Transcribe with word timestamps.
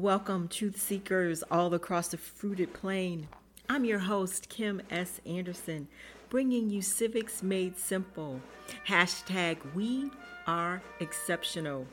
Welcome, 0.00 0.46
truth 0.46 0.80
seekers 0.80 1.42
all 1.50 1.74
across 1.74 2.06
the 2.06 2.18
fruited 2.18 2.72
plain. 2.72 3.26
I'm 3.68 3.84
your 3.84 3.98
host, 3.98 4.48
Kim 4.48 4.80
S. 4.90 5.20
Anderson, 5.26 5.88
bringing 6.30 6.70
you 6.70 6.82
Civics 6.82 7.42
Made 7.42 7.76
Simple. 7.76 8.40
Hashtag 8.86 9.56
We 9.74 10.12
Are 10.46 10.80
Exceptional. 11.00 11.84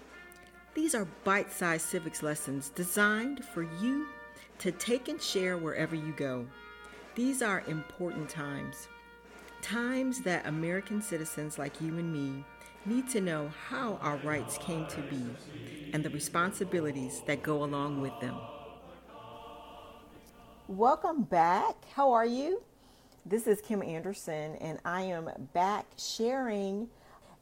These 0.75 0.93
are 0.93 1.07
bite 1.23 1.51
sized 1.51 1.87
civics 1.87 2.21
lessons 2.21 2.69
designed 2.69 3.43
for 3.43 3.63
you 3.81 4.05
to 4.59 4.71
take 4.71 5.07
and 5.07 5.19
share 5.19 5.57
wherever 5.57 5.95
you 5.95 6.13
go. 6.15 6.45
These 7.15 7.41
are 7.41 7.63
important 7.65 8.29
times. 8.29 8.87
Times 9.63 10.21
that 10.21 10.45
American 10.45 11.01
citizens 11.01 11.57
like 11.57 11.81
you 11.81 11.97
and 11.97 12.13
me 12.13 12.45
need 12.85 13.09
to 13.09 13.19
know 13.19 13.51
how 13.69 13.97
our 14.01 14.17
rights 14.17 14.59
came 14.59 14.85
to 14.85 15.01
be 15.01 15.25
and 15.91 16.03
the 16.03 16.09
responsibilities 16.09 17.23
that 17.25 17.41
go 17.41 17.63
along 17.63 17.99
with 17.99 18.13
them. 18.19 18.35
Welcome 20.67 21.23
back. 21.23 21.75
How 21.93 22.11
are 22.11 22.25
you? 22.25 22.61
This 23.25 23.47
is 23.47 23.59
Kim 23.59 23.81
Anderson, 23.81 24.55
and 24.57 24.79
I 24.85 25.01
am 25.01 25.29
back 25.53 25.87
sharing 25.97 26.87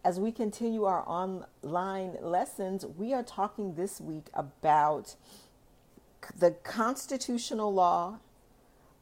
as 0.06 0.18
we 0.18 0.32
continue 0.32 0.86
our 0.86 1.04
online 1.08 2.16
lessons. 2.22 2.86
We 2.86 3.14
are 3.14 3.24
talking 3.24 3.76
this 3.76 4.00
week 4.00 4.28
about 4.34 5.16
the 6.38 6.52
constitutional 6.64 7.74
law 7.74 8.20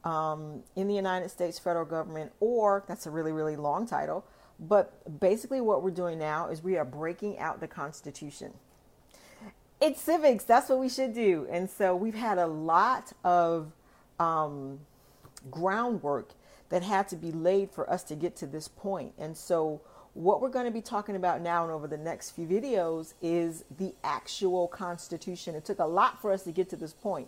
um, 0.02 0.64
in 0.74 0.88
the 0.88 0.94
United 0.94 1.30
States 1.30 1.60
federal 1.60 1.84
government, 1.84 2.32
or 2.40 2.84
that's 2.88 3.06
a 3.06 3.10
really, 3.10 3.30
really 3.30 3.54
long 3.54 3.86
title 3.86 4.24
but 4.62 5.20
basically, 5.20 5.60
what 5.60 5.82
we're 5.82 5.90
doing 5.90 6.18
now 6.18 6.48
is 6.48 6.62
we 6.62 6.76
are 6.76 6.84
breaking 6.84 7.38
out 7.38 7.60
the 7.60 7.66
Constitution. 7.66 8.52
It's 9.80 10.00
civics. 10.00 10.44
That's 10.44 10.68
what 10.68 10.78
we 10.78 10.88
should 10.88 11.12
do. 11.12 11.48
And 11.50 11.68
so 11.68 11.96
we've 11.96 12.14
had 12.14 12.38
a 12.38 12.46
lot 12.46 13.12
of 13.24 13.72
um, 14.20 14.78
groundwork 15.50 16.30
that 16.68 16.84
had 16.84 17.08
to 17.08 17.16
be 17.16 17.32
laid 17.32 17.70
for 17.70 17.90
us 17.90 18.04
to 18.04 18.14
get 18.14 18.36
to 18.36 18.46
this 18.46 18.68
point. 18.68 19.12
And 19.18 19.36
so 19.36 19.80
what 20.14 20.40
we're 20.40 20.50
going 20.50 20.66
to 20.66 20.70
be 20.70 20.80
talking 20.80 21.16
about 21.16 21.40
now 21.40 21.64
and 21.64 21.72
over 21.72 21.88
the 21.88 21.96
next 21.96 22.30
few 22.30 22.46
videos 22.46 23.14
is 23.20 23.64
the 23.78 23.94
actual 24.04 24.68
Constitution. 24.68 25.56
It 25.56 25.64
took 25.64 25.80
a 25.80 25.84
lot 25.84 26.22
for 26.22 26.30
us 26.30 26.44
to 26.44 26.52
get 26.52 26.68
to 26.70 26.76
this 26.76 26.92
point. 26.92 27.26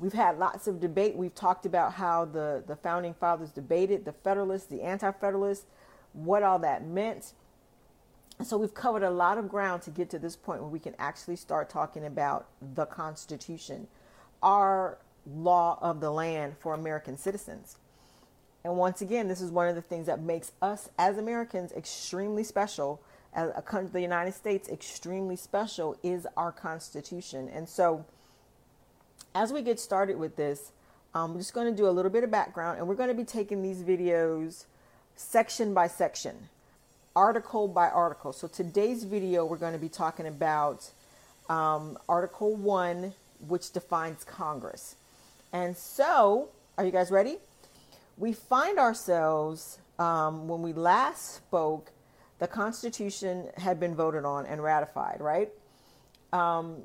We've 0.00 0.12
had 0.12 0.38
lots 0.38 0.66
of 0.66 0.80
debate. 0.80 1.14
We've 1.14 1.34
talked 1.34 1.64
about 1.64 1.92
how 1.94 2.24
the, 2.24 2.64
the 2.66 2.76
founding 2.76 3.14
fathers 3.14 3.50
debated 3.50 4.04
the 4.04 4.12
Federalists, 4.12 4.66
the 4.66 4.82
Anti 4.82 5.10
Federalists 5.12 5.66
what 6.16 6.42
all 6.42 6.58
that 6.60 6.84
meant. 6.84 7.32
So 8.44 8.58
we've 8.58 8.74
covered 8.74 9.02
a 9.02 9.10
lot 9.10 9.38
of 9.38 9.48
ground 9.48 9.82
to 9.82 9.90
get 9.90 10.10
to 10.10 10.18
this 10.18 10.36
point 10.36 10.60
where 10.60 10.70
we 10.70 10.78
can 10.78 10.94
actually 10.98 11.36
start 11.36 11.70
talking 11.70 12.04
about 12.04 12.46
the 12.74 12.84
Constitution, 12.84 13.86
our 14.42 14.98
law 15.26 15.78
of 15.80 16.00
the 16.00 16.10
land 16.10 16.56
for 16.60 16.74
American 16.74 17.16
citizens. 17.16 17.76
And 18.64 18.76
once 18.76 19.00
again, 19.00 19.28
this 19.28 19.40
is 19.40 19.50
one 19.50 19.68
of 19.68 19.74
the 19.74 19.82
things 19.82 20.06
that 20.06 20.20
makes 20.20 20.52
us 20.60 20.90
as 20.98 21.18
Americans 21.18 21.72
extremely 21.72 22.44
special, 22.44 23.00
as 23.32 23.52
a 23.54 23.62
country, 23.62 23.90
the 23.92 24.00
United 24.00 24.32
States 24.32 24.68
extremely 24.68 25.36
special, 25.36 25.96
is 26.02 26.26
our 26.36 26.52
Constitution. 26.52 27.48
And 27.48 27.68
so, 27.68 28.04
as 29.34 29.52
we 29.52 29.62
get 29.62 29.78
started 29.78 30.18
with 30.18 30.36
this, 30.36 30.72
um, 31.14 31.32
I'm 31.32 31.38
just 31.38 31.54
going 31.54 31.70
to 31.70 31.76
do 31.76 31.88
a 31.88 31.90
little 31.90 32.10
bit 32.10 32.24
of 32.24 32.30
background, 32.30 32.78
and 32.78 32.88
we're 32.88 32.96
going 32.96 33.08
to 33.08 33.14
be 33.14 33.24
taking 33.24 33.62
these 33.62 33.82
videos 33.82 34.66
section 35.16 35.72
by 35.72 35.88
section, 35.88 36.36
article 37.16 37.66
by 37.66 37.88
article. 37.88 38.32
So 38.32 38.46
today's 38.46 39.04
video, 39.04 39.44
we're 39.46 39.56
going 39.56 39.72
to 39.72 39.78
be 39.78 39.88
talking 39.88 40.26
about 40.26 40.90
um, 41.48 41.98
Article 42.08 42.54
1, 42.54 43.12
which 43.48 43.72
defines 43.72 44.24
Congress. 44.24 44.96
And 45.52 45.76
so, 45.76 46.50
are 46.76 46.84
you 46.84 46.90
guys 46.90 47.10
ready? 47.10 47.38
We 48.18 48.34
find 48.34 48.78
ourselves, 48.78 49.78
um, 49.98 50.48
when 50.48 50.60
we 50.60 50.74
last 50.74 51.36
spoke, 51.36 51.90
the 52.38 52.46
Constitution 52.46 53.48
had 53.56 53.80
been 53.80 53.94
voted 53.94 54.26
on 54.26 54.44
and 54.44 54.62
ratified, 54.62 55.20
right? 55.20 55.50
Um, 56.32 56.82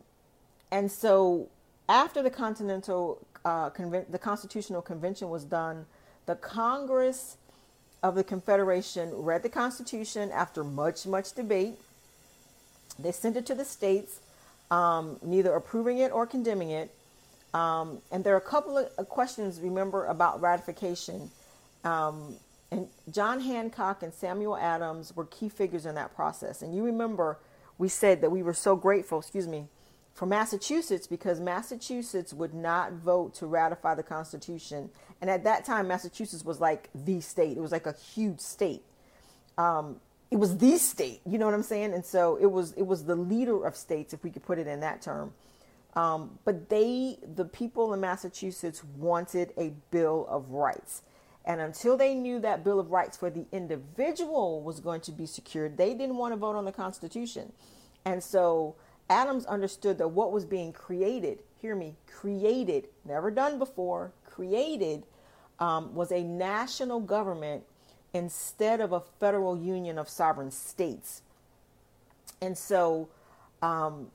and 0.71 0.89
so, 0.89 1.49
after 1.89 2.23
the 2.23 2.29
Continental 2.29 3.25
uh, 3.43 3.71
the 4.09 4.19
Constitutional 4.19 4.81
Convention 4.81 5.29
was 5.29 5.43
done, 5.43 5.85
the 6.27 6.35
Congress 6.35 7.37
of 8.03 8.15
the 8.15 8.23
Confederation 8.23 9.11
read 9.13 9.43
the 9.43 9.49
Constitution 9.49 10.31
after 10.31 10.63
much, 10.63 11.05
much 11.05 11.33
debate. 11.33 11.75
They 12.99 13.11
sent 13.11 13.37
it 13.37 13.45
to 13.47 13.55
the 13.55 13.65
states, 13.65 14.19
um, 14.69 15.17
neither 15.21 15.53
approving 15.53 15.99
it 15.99 16.11
or 16.11 16.25
condemning 16.25 16.71
it. 16.71 16.93
Um, 17.53 17.99
and 18.11 18.23
there 18.23 18.33
are 18.33 18.37
a 18.37 18.41
couple 18.41 18.77
of 18.77 19.09
questions, 19.09 19.59
remember, 19.59 20.05
about 20.05 20.41
ratification. 20.41 21.29
Um, 21.83 22.35
and 22.71 22.87
John 23.11 23.41
Hancock 23.41 24.01
and 24.01 24.13
Samuel 24.13 24.55
Adams 24.57 25.15
were 25.15 25.25
key 25.25 25.49
figures 25.49 25.85
in 25.85 25.95
that 25.95 26.15
process. 26.15 26.61
And 26.61 26.73
you 26.73 26.83
remember, 26.83 27.37
we 27.77 27.89
said 27.89 28.21
that 28.21 28.29
we 28.29 28.41
were 28.41 28.53
so 28.53 28.75
grateful, 28.75 29.19
excuse 29.19 29.47
me, 29.47 29.65
for 30.13 30.25
Massachusetts 30.25 31.07
because 31.07 31.39
Massachusetts 31.39 32.33
would 32.33 32.53
not 32.53 32.93
vote 32.93 33.33
to 33.35 33.47
ratify 33.47 33.95
the 33.95 34.03
Constitution. 34.03 34.89
And 35.21 35.29
at 35.29 35.43
that 35.45 35.65
time, 35.65 35.87
Massachusetts 35.87 36.43
was 36.43 36.59
like 36.59 36.89
the 36.93 37.21
state, 37.21 37.57
it 37.57 37.61
was 37.61 37.71
like 37.71 37.85
a 37.85 37.93
huge 37.93 38.39
state. 38.39 38.83
Um, 39.57 39.99
it 40.29 40.37
was 40.37 40.57
the 40.57 40.77
state, 40.77 41.21
you 41.25 41.37
know 41.37 41.45
what 41.45 41.53
I'm 41.53 41.63
saying? 41.63 41.93
And 41.93 42.05
so 42.05 42.37
it 42.37 42.49
was 42.49 42.71
it 42.73 42.83
was 42.83 43.03
the 43.03 43.15
leader 43.15 43.65
of 43.65 43.75
states, 43.75 44.13
if 44.13 44.23
we 44.23 44.31
could 44.31 44.43
put 44.43 44.59
it 44.59 44.67
in 44.67 44.79
that 44.79 45.01
term. 45.01 45.33
Um, 45.93 46.39
but 46.45 46.69
they, 46.69 47.17
the 47.35 47.43
people 47.43 47.93
in 47.93 47.99
Massachusetts, 47.99 48.81
wanted 48.97 49.51
a 49.57 49.73
Bill 49.91 50.25
of 50.29 50.51
Rights. 50.51 51.01
And 51.43 51.59
until 51.59 51.97
they 51.97 52.13
knew 52.13 52.39
that 52.39 52.63
Bill 52.63 52.79
of 52.79 52.91
Rights 52.91 53.17
for 53.17 53.29
the 53.29 53.45
individual 53.51 54.61
was 54.61 54.79
going 54.79 55.01
to 55.01 55.11
be 55.11 55.25
secured, 55.25 55.75
they 55.75 55.93
didn't 55.93 56.17
want 56.17 56.33
to 56.33 56.37
vote 56.37 56.55
on 56.55 56.65
the 56.65 56.71
Constitution. 56.71 57.51
And 58.05 58.23
so 58.23 58.75
Adams 59.11 59.45
understood 59.45 59.97
that 59.97 60.07
what 60.07 60.31
was 60.31 60.45
being 60.45 60.71
created, 60.71 61.39
hear 61.61 61.75
me, 61.75 61.95
created, 62.07 62.87
never 63.03 63.29
done 63.29 63.59
before, 63.59 64.13
created, 64.25 65.03
um, 65.59 65.93
was 65.93 66.11
a 66.11 66.23
national 66.23 67.01
government 67.01 67.63
instead 68.13 68.79
of 68.79 68.93
a 68.93 69.01
federal 69.19 69.57
union 69.57 69.99
of 69.99 70.07
sovereign 70.07 70.49
states. 70.49 71.21
And 72.41 72.57
so, 72.57 73.09
um, 73.61 74.07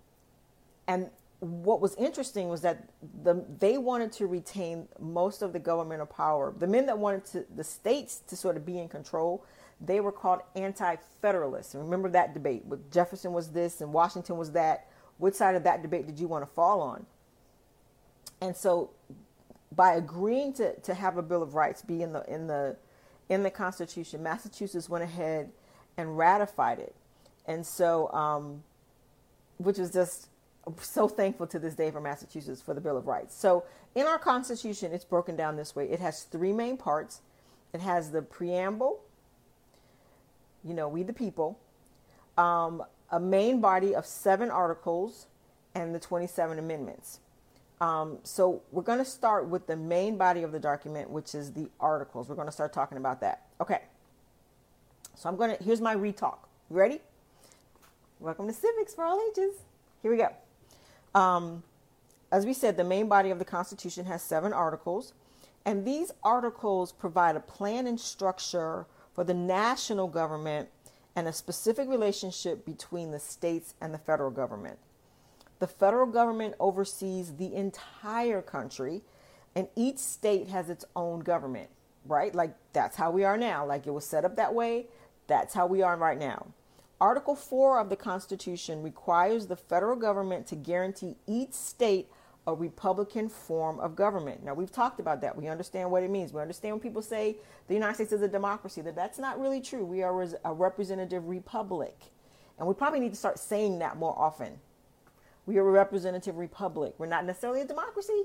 and 0.89 1.11
what 1.41 1.81
was 1.83 1.95
interesting 1.97 2.49
was 2.49 2.63
that 2.63 2.89
the 3.23 3.45
they 3.59 3.77
wanted 3.77 4.13
to 4.13 4.27
retain 4.27 4.89
most 4.99 5.43
of 5.43 5.53
the 5.53 5.59
governmental 5.59 6.07
power. 6.07 6.55
The 6.59 6.67
men 6.67 6.87
that 6.87 6.99
wanted 6.99 7.27
to, 7.27 7.45
the 7.55 7.65
states 7.65 8.23
to 8.29 8.37
sort 8.37 8.57
of 8.57 8.65
be 8.65 8.79
in 8.79 8.89
control, 8.89 9.45
they 9.81 10.01
were 10.01 10.13
called 10.13 10.41
anti-federalists. 10.55 11.75
Remember 11.75 12.09
that 12.11 12.35
debate? 12.35 12.65
With 12.65 12.91
Jefferson 12.91 13.33
was 13.33 13.49
this 13.49 13.81
and 13.81 13.93
Washington 13.93 14.37
was 14.37 14.53
that. 14.53 14.89
Which 15.19 15.35
side 15.35 15.55
of 15.55 15.65
that 15.65 15.83
debate 15.83 16.07
did 16.07 16.19
you 16.19 16.29
want 16.29 16.47
to 16.47 16.51
fall 16.53 16.81
on? 16.81 17.07
And 18.41 18.57
so, 18.57 18.91
by 19.75 19.95
agreeing 19.95 20.53
to, 20.55 20.79
to 20.81 20.95
have 20.95 21.17
a 21.17 21.23
Bill 21.23 21.43
of 21.43 21.55
Rights 21.55 21.83
be 21.83 22.03
in 22.03 22.13
the 22.13 22.23
in 22.33 22.47
the 22.47 22.77
in 23.29 23.43
the 23.43 23.51
Constitution, 23.51 24.23
Massachusetts 24.23 24.89
went 24.89 25.05
ahead 25.05 25.51
and 25.97 26.17
ratified 26.19 26.79
it. 26.79 26.95
And 27.47 27.67
so, 27.67 28.11
um, 28.13 28.63
which 29.59 29.79
was 29.79 29.91
just 29.91 30.29
so 30.81 31.09
thankful 31.09 31.47
to 31.47 31.59
this 31.59 31.75
day 31.75 31.91
for 31.91 32.01
Massachusetts 32.01 32.61
for 32.61 32.75
the 32.75 32.81
Bill 32.81 32.97
of 32.97 33.07
Rights. 33.07 33.35
So, 33.35 33.65
in 33.95 34.07
our 34.07 34.19
Constitution, 34.19 34.93
it's 34.93 35.05
broken 35.05 35.37
down 35.37 35.57
this 35.57 35.75
way. 35.75 35.89
It 35.89 36.01
has 36.01 36.25
three 36.25 36.53
main 36.53 36.77
parts. 36.77 37.21
It 37.73 37.81
has 37.81 38.11
the 38.11 38.23
preamble, 38.23 39.01
you 40.67 40.75
know, 40.75 40.89
we 40.89 41.03
the 41.03 41.13
people, 41.13 41.59
um, 42.37 42.83
a 43.11 43.21
main 43.21 43.61
body 43.61 43.95
of 43.95 44.05
seven 44.05 44.51
articles, 44.51 45.27
and 45.75 45.95
the 45.95 46.01
27 46.01 46.59
amendments. 46.59 47.21
Um, 47.81 48.19
so 48.23 48.63
we're 48.73 48.83
going 48.83 48.99
to 48.99 49.05
start 49.05 49.47
with 49.49 49.67
the 49.67 49.77
main 49.77 50.17
body 50.17 50.43
of 50.43 50.51
the 50.51 50.59
document, 50.59 51.11
which 51.11 51.35
is 51.35 51.53
the 51.53 51.69
articles. 51.79 52.29
We're 52.29 52.35
going 52.35 52.49
to 52.49 52.53
start 52.53 52.73
talking 52.73 52.97
about 52.97 53.21
that. 53.21 53.43
Okay. 53.61 53.81
So 55.15 55.29
I'm 55.29 55.37
going 55.37 55.55
to, 55.57 55.63
here's 55.63 55.83
my 55.83 55.95
retalk. 55.95 56.39
You 56.71 56.77
ready? 56.77 57.01
Welcome 58.19 58.47
to 58.47 58.55
Civics 58.55 58.95
for 58.95 59.05
All 59.05 59.21
Ages. 59.31 59.53
Here 60.03 60.11
we 60.11 60.17
go. 60.17 60.31
Um, 61.19 61.63
as 62.33 62.47
we 62.47 62.55
said, 62.55 62.79
the 62.79 62.85
main 62.85 63.09
body 63.09 63.31
of 63.31 63.39
the 63.39 63.45
Constitution 63.45 64.07
has 64.07 64.23
seven 64.23 64.55
articles, 64.55 65.13
and 65.67 65.85
these 65.85 66.13
articles 66.23 66.93
provide 66.93 67.37
a 67.37 67.41
plan 67.41 67.87
and 67.87 68.01
structure 68.01 68.87
for 69.17 69.25
the 69.25 69.35
national 69.35 70.07
government 70.07 70.69
and 71.17 71.27
a 71.27 71.33
specific 71.33 71.89
relationship 71.89 72.67
between 72.67 73.11
the 73.11 73.19
states 73.19 73.75
and 73.81 73.93
the 73.93 73.99
federal 73.99 74.31
government. 74.31 74.79
The 75.59 75.67
federal 75.67 76.07
government 76.07 76.55
oversees 76.61 77.37
the 77.37 77.55
entire 77.55 78.43
country, 78.43 79.01
and 79.55 79.69
each 79.75 79.97
state 79.97 80.49
has 80.49 80.69
its 80.69 80.85
own 80.95 81.21
government, 81.21 81.71
right? 82.05 82.35
Like 82.35 82.55
that's 82.75 82.97
how 82.97 83.11
we 83.11 83.25
are 83.25 83.39
now. 83.39 83.65
Like 83.65 83.87
it 83.87 83.93
was 83.93 84.05
set 84.05 84.27
up 84.27 84.37
that 84.37 84.53
way. 84.53 84.87
That's 85.27 85.55
how 85.55 85.67
we 85.67 85.81
are 85.81 85.97
right 85.97 86.19
now. 86.19 86.49
Article 87.01 87.35
4 87.35 87.81
of 87.81 87.89
the 87.89 87.97
Constitution 87.97 88.83
requires 88.83 89.47
the 89.47 89.57
federal 89.57 89.97
government 89.97 90.47
to 90.49 90.57
guarantee 90.57 91.17
each 91.27 91.55
state 91.55 92.11
a 92.47 92.55
Republican 92.55 93.29
form 93.29 93.81
of 93.81 93.97
government. 93.97 94.45
Now, 94.45 94.55
we've 94.55 94.71
talked 94.71 95.01
about 95.01 95.21
that. 95.23 95.37
We 95.37 95.49
understand 95.49 95.91
what 95.91 96.03
it 96.03 96.11
means. 96.11 96.33
We 96.33 96.41
understand 96.41 96.75
when 96.75 96.81
people 96.81 97.03
say 97.03 97.37
the 97.67 97.75
United 97.75 97.95
States 97.95 98.13
is 98.13 98.23
a 98.23 98.29
democracy, 98.29 98.81
that 98.83 98.95
that's 98.95 99.19
not 99.19 99.41
really 99.41 99.61
true. 99.61 99.85
We 99.85 100.03
are 100.03 100.29
a 100.45 100.53
representative 100.53 101.27
republic. 101.27 101.97
And 102.59 102.69
we 102.69 102.75
probably 102.75 103.01
need 103.01 103.11
to 103.11 103.17
start 103.17 103.39
saying 103.39 103.81
that 103.81 103.97
more 103.97 104.17
often. 104.17 104.59
We 105.45 105.59
are 105.59 105.69
a 105.69 105.73
representative 105.73 106.37
republic. 106.37 106.95
We're 106.99 107.07
not 107.07 107.25
necessarily 107.25 107.61
a 107.61 107.65
democracy. 107.65 108.25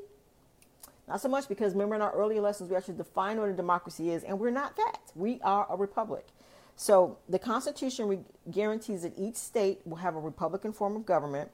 Not 1.07 1.19
so 1.19 1.27
much 1.27 1.49
because 1.49 1.73
remember 1.73 1.95
in 1.95 2.01
our 2.01 2.13
earlier 2.13 2.41
lessons, 2.41 2.69
we 2.69 2.75
actually 2.75 2.97
defined 2.97 3.39
what 3.39 3.49
a 3.49 3.53
democracy 3.53 4.11
is, 4.11 4.23
and 4.23 4.39
we're 4.39 4.51
not 4.51 4.75
that. 4.77 4.99
We 5.15 5.39
are 5.41 5.67
a 5.69 5.75
republic. 5.75 6.27
So 6.75 7.17
the 7.27 7.39
Constitution 7.39 8.07
re- 8.07 8.19
guarantees 8.49 9.01
that 9.01 9.13
each 9.17 9.35
state 9.35 9.81
will 9.85 9.97
have 9.97 10.15
a 10.15 10.19
Republican 10.19 10.73
form 10.73 10.95
of 10.95 11.05
government. 11.05 11.51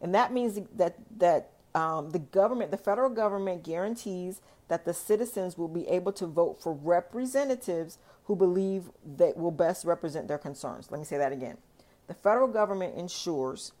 And 0.00 0.14
that 0.14 0.32
means 0.32 0.58
that, 0.76 0.96
that 1.18 1.50
um, 1.76 2.10
the 2.10 2.18
government, 2.18 2.70
the 2.70 2.78
federal 2.78 3.10
government, 3.10 3.62
guarantees 3.62 4.40
that 4.68 4.86
the 4.86 4.94
citizens 4.94 5.58
will 5.58 5.68
be 5.68 5.86
able 5.88 6.10
to 6.12 6.26
vote 6.26 6.60
for 6.60 6.72
representatives 6.72 7.98
who 8.24 8.34
believe 8.34 8.84
that 9.04 9.36
will 9.36 9.50
best 9.50 9.84
represent 9.84 10.26
their 10.26 10.38
concerns. 10.38 10.90
Let 10.90 10.98
me 10.98 11.04
say 11.04 11.18
that 11.18 11.32
again. 11.32 11.58
The 12.06 12.14
federal 12.14 12.48
government 12.48 12.96
ensures 12.96 13.72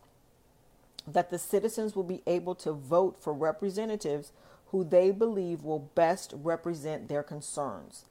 that 1.06 1.30
the 1.30 1.38
citizens 1.38 1.96
will 1.96 2.04
be 2.04 2.22
able 2.26 2.54
to 2.56 2.72
vote 2.72 3.16
for 3.18 3.32
representatives 3.32 4.30
who 4.66 4.84
they 4.84 5.10
believe 5.10 5.64
will 5.64 5.90
best 5.94 6.34
represent 6.36 7.08
their 7.08 7.22
concerns. 7.22 8.04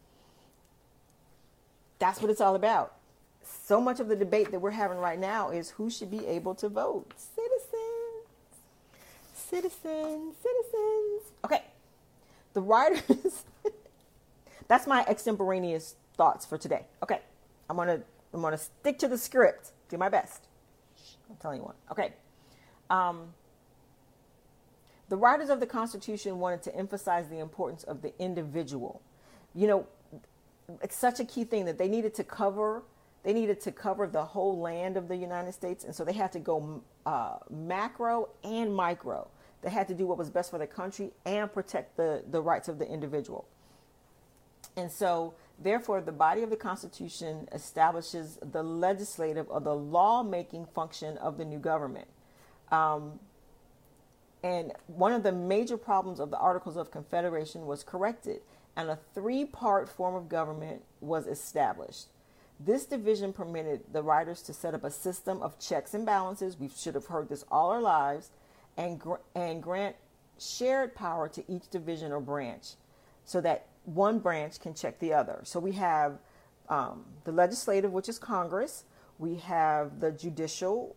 That's 2.00 2.22
what 2.22 2.32
it's 2.32 2.42
all 2.42 2.56
about. 2.56 2.96
So 3.44 3.80
much 3.80 4.00
of 4.00 4.08
the 4.08 4.16
debate 4.16 4.52
that 4.52 4.62
we're 4.62 4.72
having 4.72 4.98
right 4.98 5.20
now 5.20 5.52
is 5.52 5.72
who 5.72 5.92
should 5.92 6.10
be 6.10 6.26
able 6.26 6.56
to 6.56 6.70
vote. 6.70 7.14
Citizens, 7.18 7.95
citizens. 9.56 10.36
Citizens. 10.42 11.34
Okay. 11.44 11.64
The 12.54 12.62
writers. 12.62 13.44
That's 14.68 14.88
my 14.88 15.06
extemporaneous 15.08 15.96
thoughts 16.18 16.46
for 16.46 16.58
today. 16.58 16.86
Okay. 17.04 17.22
I'm 17.70 17.78
gonna 17.78 18.02
I'm 18.34 18.42
gonna 18.42 18.58
stick 18.58 19.00
to 19.00 19.08
the 19.08 19.18
script. 19.18 19.72
Do 19.90 19.98
my 19.98 20.10
best. 20.10 20.48
I'm 21.30 21.38
telling 21.38 21.60
you 21.60 21.66
what. 21.66 21.76
Okay. 21.92 22.14
Um, 22.90 23.34
the 25.10 25.18
writers 25.18 25.50
of 25.50 25.60
the 25.60 25.68
Constitution 25.68 26.40
wanted 26.40 26.62
to 26.64 26.76
emphasize 26.76 27.30
the 27.30 27.40
importance 27.40 27.84
of 27.84 28.02
the 28.02 28.14
individual. 28.20 29.02
You 29.54 29.68
know, 29.68 29.88
it's 30.82 30.96
such 30.96 31.20
a 31.20 31.26
key 31.26 31.44
thing 31.44 31.66
that 31.66 31.78
they 31.78 31.88
needed 31.88 32.14
to 32.16 32.24
cover. 32.24 32.84
They 33.24 33.34
needed 33.34 33.62
to 33.62 33.72
cover 33.72 34.08
the 34.08 34.24
whole 34.24 34.60
land 34.60 34.98
of 34.98 35.08
the 35.08 35.16
United 35.16 35.54
States, 35.54 35.84
and 35.84 35.96
so 35.96 36.04
they 36.04 36.14
had 36.14 36.32
to 36.34 36.40
go 36.40 36.82
uh, 37.06 37.38
macro 37.50 38.30
and 38.44 38.76
micro. 38.76 39.28
They 39.66 39.72
had 39.72 39.88
to 39.88 39.96
do 39.96 40.06
what 40.06 40.20
was 40.20 40.30
best 40.30 40.52
for 40.52 40.60
the 40.60 40.68
country 40.68 41.12
and 41.26 41.52
protect 41.52 41.98
the, 41.98 42.24
the 42.30 42.40
rights 42.40 42.68
of 42.68 42.78
the 42.78 42.88
individual. 42.88 43.48
And 44.78 44.92
so, 44.92 45.34
therefore, 45.58 46.02
the 46.02 46.12
body 46.12 46.44
of 46.44 46.52
the 46.52 46.56
Constitution 46.56 47.50
establishes 47.52 48.38
the 48.44 48.62
legislative 48.62 49.48
or 49.50 49.60
the 49.60 49.74
lawmaking 49.74 50.68
function 50.68 51.18
of 51.18 51.40
the 51.40 51.46
new 51.46 51.58
government. 51.58 52.08
Um, 52.72 53.20
and 54.44 54.72
one 54.86 55.14
of 55.14 55.24
the 55.24 55.32
major 55.32 55.78
problems 55.78 56.20
of 56.20 56.30
the 56.30 56.38
Articles 56.38 56.78
of 56.78 56.92
Confederation 56.92 57.66
was 57.66 57.84
corrected, 57.84 58.42
and 58.76 58.88
a 58.92 59.00
three 59.16 59.46
part 59.46 59.90
form 59.90 60.14
of 60.14 60.30
government 60.30 60.84
was 61.02 61.26
established. 61.26 62.10
This 62.60 62.86
division 62.86 63.34
permitted 63.34 63.82
the 63.92 64.04
writers 64.04 64.44
to 64.44 64.54
set 64.54 64.76
up 64.76 64.84
a 64.84 64.92
system 64.92 65.42
of 65.42 65.58
checks 65.58 65.96
and 65.96 66.06
balances. 66.06 66.60
We 66.60 66.70
should 66.70 66.94
have 66.94 67.08
heard 67.08 67.30
this 67.30 67.44
all 67.50 67.72
our 67.72 67.82
lives 67.82 68.30
and, 68.78 69.00
gr- 69.00 69.16
and 69.36 69.62
grant 69.62 69.96
shared 70.38 70.96
power 70.96 71.28
to 71.30 71.44
each 71.52 71.70
division 71.70 72.12
or 72.12 72.20
branch 72.20 72.74
so 73.24 73.42
that 73.42 73.68
one 73.86 74.20
branch 74.20 74.60
can 74.60 74.74
check 74.74 75.00
the 75.00 75.14
other. 75.14 75.42
So 75.44 75.60
we 75.60 75.72
have 75.74 76.20
um, 76.70 77.06
the 77.24 77.32
legislative, 77.32 77.92
which 77.92 78.10
is 78.10 78.20
Congress. 78.20 78.84
We 79.20 79.36
have 79.38 80.00
the 80.00 80.12
judicial, 80.12 80.96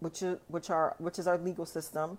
which 0.00 0.22
is, 0.22 0.38
which 0.48 0.70
are 0.70 0.94
which 0.98 1.18
is 1.18 1.26
our 1.26 1.38
legal 1.38 1.66
system, 1.66 2.18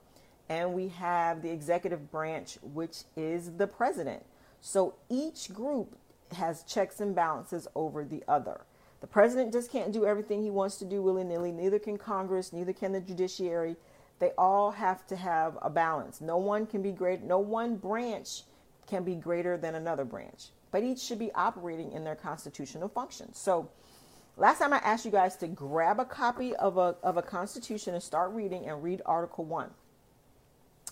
and 0.49 0.73
we 0.73 0.89
have 0.89 1.41
the 1.41 1.51
executive 1.51 2.11
branch, 2.11 2.57
which 2.61 3.03
is 3.15 3.53
the 3.53 3.67
president. 3.67 4.23
So 4.61 4.95
each 5.09 5.53
group 5.53 5.95
has 6.33 6.63
checks 6.63 6.99
and 6.99 7.15
balances 7.15 7.67
over 7.75 8.03
the 8.03 8.23
other. 8.27 8.61
The 9.01 9.07
president 9.07 9.53
just 9.53 9.71
can't 9.71 9.93
do 9.93 10.05
everything 10.05 10.43
he 10.43 10.49
wants 10.49 10.77
to 10.77 10.85
do 10.85 11.01
willy 11.01 11.23
nilly. 11.23 11.51
Neither 11.51 11.79
can 11.79 11.97
Congress. 11.97 12.51
Neither 12.51 12.73
can 12.73 12.91
the 12.91 12.99
judiciary 12.99 13.77
they 14.19 14.31
all 14.37 14.71
have 14.71 15.07
to 15.07 15.15
have 15.15 15.57
a 15.61 15.69
balance. 15.69 16.21
No 16.21 16.37
one 16.37 16.65
can 16.65 16.81
be 16.81 16.91
great, 16.91 17.23
no 17.23 17.39
one 17.39 17.77
branch 17.77 18.43
can 18.85 19.03
be 19.03 19.15
greater 19.15 19.57
than 19.57 19.75
another 19.75 20.03
branch, 20.03 20.47
but 20.71 20.83
each 20.83 20.99
should 20.99 21.19
be 21.19 21.31
operating 21.33 21.91
in 21.93 22.03
their 22.03 22.15
constitutional 22.15 22.89
functions. 22.89 23.37
So, 23.37 23.69
last 24.35 24.59
time 24.59 24.73
I 24.73 24.77
asked 24.77 25.05
you 25.05 25.11
guys 25.11 25.35
to 25.37 25.47
grab 25.47 25.99
a 25.99 26.05
copy 26.05 26.55
of 26.55 26.77
a, 26.77 26.95
of 27.01 27.17
a 27.17 27.21
constitution 27.21 27.93
and 27.93 28.03
start 28.03 28.31
reading 28.31 28.67
and 28.67 28.83
read 28.83 29.01
Article 29.05 29.45
1. 29.45 29.69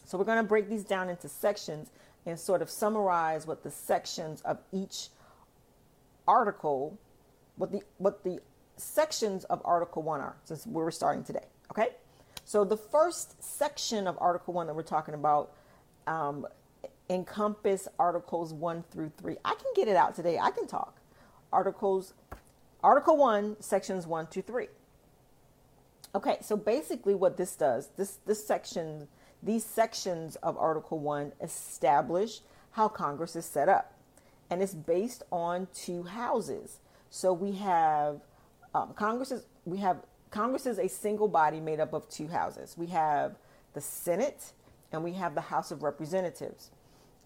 So, 0.05 0.17
we're 0.17 0.25
going 0.25 0.37
to 0.37 0.43
break 0.43 0.69
these 0.69 0.85
down 0.85 1.09
into 1.09 1.27
sections 1.27 1.89
and 2.25 2.39
sort 2.39 2.61
of 2.61 2.69
summarize 2.69 3.45
what 3.45 3.63
the 3.63 3.71
sections 3.71 4.41
of 4.41 4.59
each 4.71 5.09
article, 6.27 6.97
what 7.55 7.71
the, 7.71 7.81
what 7.97 8.23
the 8.23 8.39
sections 8.77 9.43
of 9.45 9.61
Article 9.65 10.03
1 10.03 10.21
are, 10.21 10.35
since 10.43 10.67
we're 10.67 10.91
starting 10.91 11.23
today. 11.23 11.45
Okay? 11.71 11.89
So 12.47 12.63
the 12.63 12.77
first 12.77 13.43
section 13.43 14.07
of 14.07 14.17
Article 14.21 14.53
1 14.53 14.67
that 14.67 14.73
we're 14.73 14.81
talking 14.81 15.13
about 15.13 15.51
um, 16.07 16.47
encompass 17.09 17.89
Articles 17.99 18.53
1 18.53 18.85
through 18.89 19.11
3. 19.17 19.35
I 19.43 19.53
can 19.55 19.73
get 19.75 19.89
it 19.89 19.97
out 19.97 20.15
today. 20.15 20.39
I 20.39 20.51
can 20.51 20.65
talk. 20.65 21.01
Articles, 21.51 22.13
Article 22.81 23.17
1, 23.17 23.57
sections 23.59 24.07
1 24.07 24.27
to 24.27 24.41
3. 24.41 24.67
Okay, 26.15 26.37
so 26.39 26.55
basically 26.55 27.13
what 27.13 27.35
this 27.35 27.53
does, 27.57 27.89
this, 27.97 28.19
this 28.25 28.47
section, 28.47 29.09
these 29.43 29.65
sections 29.65 30.37
of 30.37 30.57
Article 30.57 30.99
1 30.99 31.33
establish 31.41 32.39
how 32.71 32.87
Congress 32.87 33.35
is 33.35 33.43
set 33.43 33.67
up. 33.67 33.93
And 34.49 34.63
it's 34.63 34.73
based 34.73 35.21
on 35.33 35.67
two 35.73 36.03
houses. 36.03 36.79
So 37.09 37.33
we 37.33 37.57
have 37.57 38.21
um, 38.73 38.93
Congress 38.93 39.31
is, 39.33 39.45
we 39.65 39.79
have 39.79 39.97
Congress 40.31 40.65
is 40.65 40.79
a 40.79 40.87
single 40.87 41.27
body 41.27 41.59
made 41.59 41.79
up 41.79 41.93
of 41.93 42.07
two 42.09 42.27
houses. 42.27 42.75
We 42.77 42.87
have 42.87 43.37
the 43.73 43.81
Senate 43.81 44.53
and 44.91 45.03
we 45.03 45.13
have 45.13 45.35
the 45.35 45.41
House 45.41 45.71
of 45.71 45.83
Representatives. 45.83 46.71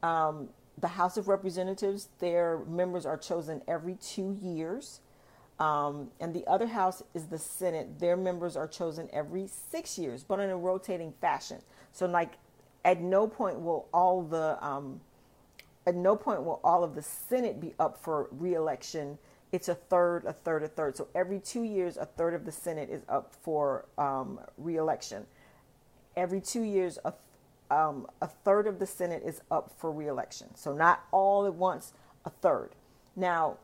Um, 0.03 0.50
the 0.77 0.88
House 0.88 1.17
of 1.17 1.27
Representatives, 1.27 2.10
their 2.20 2.60
members 2.67 3.05
are 3.05 3.17
chosen 3.17 3.62
every 3.67 3.96
two 3.96 4.38
years. 4.41 5.01
Um, 5.60 6.10
and 6.20 6.34
the 6.34 6.46
other 6.48 6.65
house 6.65 7.03
is 7.13 7.27
the 7.27 7.38
Senate. 7.38 8.00
Their 8.00 8.17
members 8.17 8.58
are 8.58 8.67
chosen 8.67 9.10
every 9.13 9.48
six 9.48 9.98
years, 9.98 10.24
but 10.24 10.39
in 10.39 10.50
a 10.50 10.58
rotating 10.58 11.13
fashion. 11.22 11.60
So, 11.91 12.08
like, 12.08 12.34
at 12.84 13.00
no 13.00 13.27
point 13.27 13.60
will 13.62 13.88
all 13.93 14.24
the 14.24 14.58
um, 14.65 15.01
at 15.86 15.96
no 15.96 16.15
point 16.15 16.43
will 16.43 16.60
all 16.63 16.84
of 16.84 16.96
the 16.96 17.03
Senate 17.03 17.60
be 17.60 17.75
up 17.79 17.98
for 17.98 18.27
reelection 18.31 19.20
it's 19.51 19.67
a 19.67 19.75
third, 19.75 20.25
a 20.25 20.34
third, 20.34 20.63
a 20.63 20.67
third. 20.67 20.96
So 20.96 21.08
every 21.13 21.39
two 21.39 21.63
years, 21.63 21.98
a 21.98 22.05
third 22.05 22.34
of 22.34 22.46
the 22.46 22.51
Senate 22.51 22.89
is 22.89 23.01
up 23.10 23.34
for 23.41 23.86
um, 23.98 24.39
reelection. 24.58 25.25
Every 26.15 26.39
two 26.39 26.62
years, 26.62 26.98
a, 27.03 27.13
um, 27.70 28.08
a 28.22 28.27
third 28.27 28.67
of 28.67 28.79
the 28.79 28.86
Senate 28.86 29.24
is 29.25 29.41
up 29.51 29.74
for 29.77 29.91
reelection. 29.91 30.55
So 30.55 30.74
not 30.74 31.03
all 31.12 31.46
at 31.46 31.53
once, 31.53 31.93
a 32.24 32.29
third. 32.29 32.72
Now, 33.15 33.58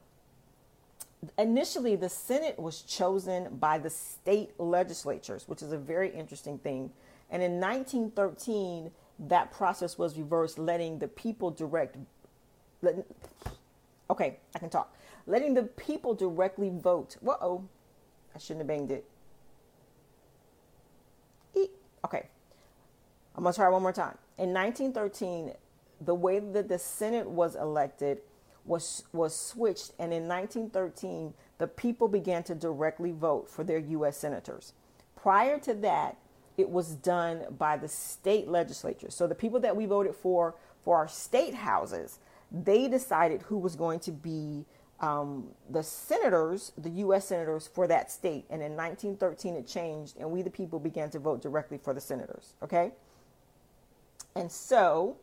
initially, 1.38 1.96
the 1.96 2.10
Senate 2.10 2.60
was 2.60 2.82
chosen 2.82 3.56
by 3.56 3.78
the 3.78 3.90
state 3.90 4.60
legislatures, 4.60 5.48
which 5.48 5.62
is 5.62 5.72
a 5.72 5.78
very 5.78 6.10
interesting 6.10 6.58
thing. 6.58 6.92
And 7.30 7.42
in 7.42 7.62
1913, 7.62 8.92
that 9.20 9.52
process 9.52 9.98
was 9.98 10.18
reversed, 10.18 10.60
letting 10.60 11.00
the 11.00 11.08
people 11.08 11.50
direct. 11.50 11.96
Let, 12.82 13.06
okay, 14.10 14.38
I 14.54 14.60
can 14.60 14.70
talk 14.70 14.94
letting 15.28 15.54
the 15.54 15.64
people 15.64 16.16
directly 16.16 16.72
vote. 16.72 17.18
Whoa, 17.22 17.38
oh, 17.42 17.64
I 18.34 18.40
shouldn't 18.40 18.62
have 18.62 18.68
banged 18.68 18.92
it. 18.92 19.06
Okay, 22.06 22.28
I'm 23.36 23.44
gonna 23.44 23.54
try 23.54 23.68
one 23.70 23.82
more 23.82 23.92
time. 23.92 24.18
In 24.38 24.54
1913, 24.54 25.54
the 26.02 26.16
way 26.16 26.40
that 26.40 26.70
the 26.70 26.80
Senate 26.80 27.28
was 27.28 27.56
elected 27.56 28.20
was 28.66 29.04
was 29.12 29.36
switched, 29.36 29.92
and 30.00 30.14
in 30.14 30.28
1913, 30.28 31.34
the 31.58 31.68
people 31.68 32.08
began 32.08 32.44
to 32.44 32.56
directly 32.56 33.12
vote 33.12 33.50
for 33.50 33.64
their 33.64 33.80
U.S. 33.80 34.18
senators. 34.18 34.74
Prior 35.16 35.60
to 35.60 35.74
that, 35.76 36.18
it 36.56 36.70
was 36.70 36.96
done 36.96 37.46
by 37.58 37.78
the 37.78 37.88
state 37.88 38.48
legislatures. 38.48 39.16
So 39.16 39.28
the 39.28 39.36
people 39.36 39.60
that 39.62 39.76
we 39.76 39.86
voted 39.86 40.16
for 40.16 40.56
for 40.84 40.96
our 40.96 41.08
state 41.08 41.56
houses, 41.56 42.20
they 42.52 42.88
decided 42.88 43.42
who 43.44 43.58
was 43.58 43.76
going 43.76 44.00
to 44.02 44.12
be 44.12 44.66
um, 45.00 45.50
the 45.70 45.84
senators, 45.84 46.72
the 46.78 46.90
U.S. 46.90 47.28
senators 47.28 47.68
for 47.68 47.88
that 47.88 48.12
state. 48.12 48.46
And 48.50 48.62
in 48.62 48.76
1913, 48.76 49.56
it 49.56 49.68
changed, 49.68 50.18
and 50.20 50.32
we, 50.32 50.42
the 50.42 50.50
people, 50.50 50.80
began 50.80 51.10
to 51.12 51.20
vote 51.20 51.42
directly 51.42 51.78
for 51.78 51.94
the 51.94 52.02
senators. 52.02 52.54
Okay? 52.64 52.92
And 54.36 54.52
so, 54.52 55.18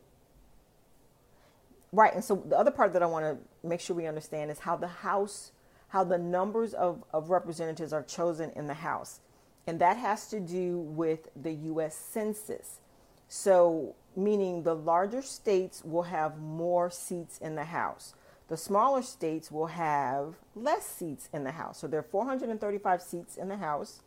right, 1.91 2.13
and 2.13 2.23
so 2.23 2.43
the 2.47 2.57
other 2.57 2.71
part 2.71 2.93
that 2.93 3.03
I 3.03 3.05
want 3.05 3.25
to 3.25 3.67
make 3.67 3.79
sure 3.79 3.95
we 3.95 4.07
understand 4.07 4.49
is 4.49 4.59
how 4.59 4.77
the 4.77 4.87
House, 4.87 5.51
how 5.89 6.03
the 6.03 6.17
numbers 6.17 6.73
of, 6.73 7.03
of 7.13 7.29
representatives 7.29 7.91
are 7.91 8.03
chosen 8.03 8.51
in 8.55 8.67
the 8.67 8.73
House. 8.75 9.19
And 9.67 9.79
that 9.79 9.97
has 9.97 10.27
to 10.29 10.39
do 10.39 10.79
with 10.79 11.29
the 11.35 11.51
US 11.51 11.95
Census. 11.95 12.79
So, 13.27 13.95
meaning 14.15 14.63
the 14.63 14.75
larger 14.75 15.21
states 15.21 15.83
will 15.83 16.03
have 16.03 16.39
more 16.39 16.89
seats 16.89 17.39
in 17.39 17.55
the 17.55 17.65
House. 17.65 18.13
The 18.47 18.57
smaller 18.57 19.01
states 19.01 19.51
will 19.51 19.67
have 19.67 20.35
less 20.55 20.85
seats 20.85 21.29
in 21.33 21.43
the 21.43 21.51
House. 21.51 21.79
So 21.79 21.87
there 21.87 21.99
are 21.99 22.03
435 22.03 23.01
seats 23.01 23.37
in 23.37 23.47
the 23.47 23.57
House. 23.57 24.01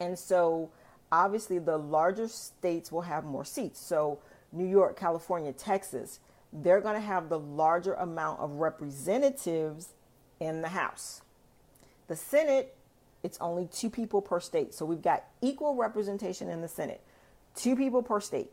And 0.00 0.18
so 0.18 0.70
obviously 1.12 1.58
the 1.58 1.76
larger 1.76 2.28
states 2.28 2.90
will 2.90 3.02
have 3.02 3.24
more 3.24 3.44
seats. 3.44 3.78
So 3.80 4.20
New 4.52 4.66
York, 4.66 4.98
California, 4.98 5.52
Texas, 5.52 6.20
they're 6.52 6.80
going 6.80 6.94
to 6.94 7.00
have 7.00 7.28
the 7.28 7.38
larger 7.38 7.94
amount 7.94 8.40
of 8.40 8.52
representatives 8.52 9.88
in 10.40 10.62
the 10.62 10.68
House. 10.68 11.22
The 12.08 12.16
Senate, 12.16 12.74
it's 13.22 13.38
only 13.40 13.66
two 13.66 13.90
people 13.90 14.22
per 14.22 14.40
state. 14.40 14.72
So 14.72 14.86
we've 14.86 15.02
got 15.02 15.24
equal 15.42 15.74
representation 15.74 16.48
in 16.48 16.62
the 16.62 16.68
Senate, 16.68 17.00
two 17.54 17.76
people 17.76 18.02
per 18.02 18.20
state. 18.20 18.50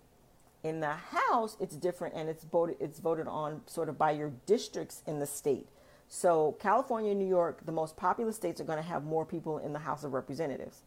In 0.63 0.79
the 0.79 0.93
House, 0.93 1.57
it's 1.59 1.75
different 1.75 2.15
and 2.15 2.29
it's 2.29 2.43
voted 2.43 2.77
it's 2.79 2.99
voted 2.99 3.27
on 3.27 3.61
sort 3.65 3.89
of 3.89 3.97
by 3.97 4.11
your 4.11 4.31
districts 4.45 5.01
in 5.07 5.19
the 5.19 5.25
state. 5.25 5.67
So 6.07 6.57
California, 6.59 7.15
New 7.15 7.27
York, 7.27 7.65
the 7.65 7.71
most 7.71 7.95
populous 7.95 8.35
states 8.35 8.59
are 8.59 8.65
going 8.65 8.77
to 8.77 8.83
have 8.83 9.05
more 9.05 9.25
people 9.25 9.59
in 9.59 9.73
the 9.73 9.79
House 9.79 10.03
of 10.03 10.13
Representatives. 10.13 10.81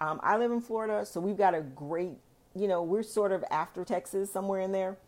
Um, 0.00 0.20
I 0.22 0.36
live 0.36 0.52
in 0.52 0.60
Florida, 0.60 1.06
so 1.06 1.20
we've 1.20 1.36
got 1.36 1.54
a 1.54 1.62
great, 1.62 2.12
you 2.54 2.68
know, 2.68 2.82
we're 2.82 3.02
sort 3.02 3.32
of 3.32 3.42
after 3.50 3.84
Texas, 3.84 4.30
somewhere 4.30 4.60
in 4.60 4.72
there. 4.72 4.98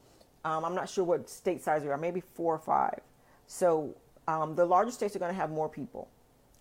Um, 0.44 0.64
I'm 0.64 0.75
not 0.75 0.88
sure 0.88 1.04
what 1.04 1.28
state 1.28 1.62
size 1.62 1.82
we 1.82 1.90
are, 1.90 1.99
maybe 1.99 2.23
four 2.35 2.54
or 2.54 2.59
five. 2.59 3.00
So 3.47 3.94
um, 4.26 4.54
the 4.54 4.64
larger 4.64 4.90
states 4.90 5.14
are 5.16 5.18
going 5.18 5.32
to 5.32 5.38
have 5.38 5.50
more 5.50 5.68
people. 5.68 6.09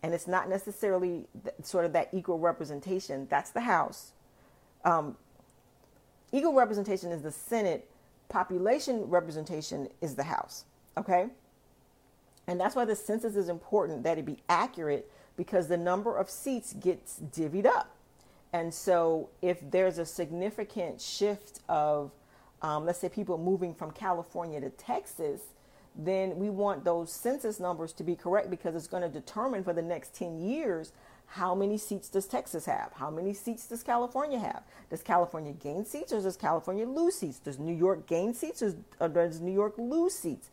And 0.03 0.13
it's 0.13 0.27
not 0.27 0.49
necessarily 0.49 1.27
th- 1.43 1.55
sort 1.63 1.85
of 1.85 1.93
that 1.93 2.09
equal 2.11 2.39
representation. 2.39 3.27
That's 3.29 3.51
the 3.51 3.61
House. 3.61 4.11
Um, 4.83 5.15
equal 6.31 6.53
representation 6.53 7.11
is 7.11 7.21
the 7.21 7.31
Senate, 7.31 7.89
population 8.29 9.09
representation 9.09 9.87
is 10.01 10.15
the 10.15 10.23
House. 10.23 10.65
Okay? 10.97 11.27
And 12.47 12.59
that's 12.59 12.75
why 12.75 12.85
the 12.85 12.95
census 12.95 13.35
is 13.35 13.49
important 13.49 14.03
that 14.03 14.17
it 14.17 14.25
be 14.25 14.37
accurate 14.49 15.09
because 15.37 15.67
the 15.67 15.77
number 15.77 16.17
of 16.17 16.29
seats 16.29 16.73
gets 16.73 17.19
divvied 17.31 17.65
up. 17.65 17.95
And 18.53 18.73
so 18.73 19.29
if 19.41 19.59
there's 19.71 19.97
a 19.97 20.05
significant 20.05 20.99
shift 20.99 21.61
of, 21.69 22.11
um, 22.61 22.85
let's 22.85 22.99
say, 22.99 23.09
people 23.09 23.37
moving 23.37 23.73
from 23.73 23.91
California 23.91 24.59
to 24.59 24.69
Texas, 24.71 25.41
then 25.95 26.37
we 26.37 26.49
want 26.49 26.83
those 26.83 27.11
census 27.11 27.59
numbers 27.59 27.93
to 27.93 28.03
be 28.03 28.15
correct 28.15 28.49
because 28.49 28.75
it's 28.75 28.87
going 28.87 29.03
to 29.03 29.09
determine 29.09 29.63
for 29.63 29.73
the 29.73 29.81
next 29.81 30.13
10 30.15 30.39
years 30.41 30.91
how 31.31 31.55
many 31.55 31.77
seats 31.77 32.09
does 32.09 32.25
Texas 32.25 32.65
have? 32.65 32.91
How 32.93 33.09
many 33.09 33.33
seats 33.33 33.65
does 33.65 33.83
California 33.83 34.37
have? 34.37 34.63
Does 34.89 35.01
California 35.01 35.53
gain 35.53 35.85
seats 35.85 36.11
or 36.11 36.21
does 36.21 36.35
California 36.35 36.85
lose 36.85 37.15
seats? 37.15 37.39
Does 37.39 37.57
New 37.57 37.73
York 37.73 38.05
gain 38.05 38.33
seats 38.33 38.61
or 38.99 39.07
does 39.07 39.39
New 39.39 39.53
York 39.53 39.75
lose 39.77 40.13
seats? 40.13 40.49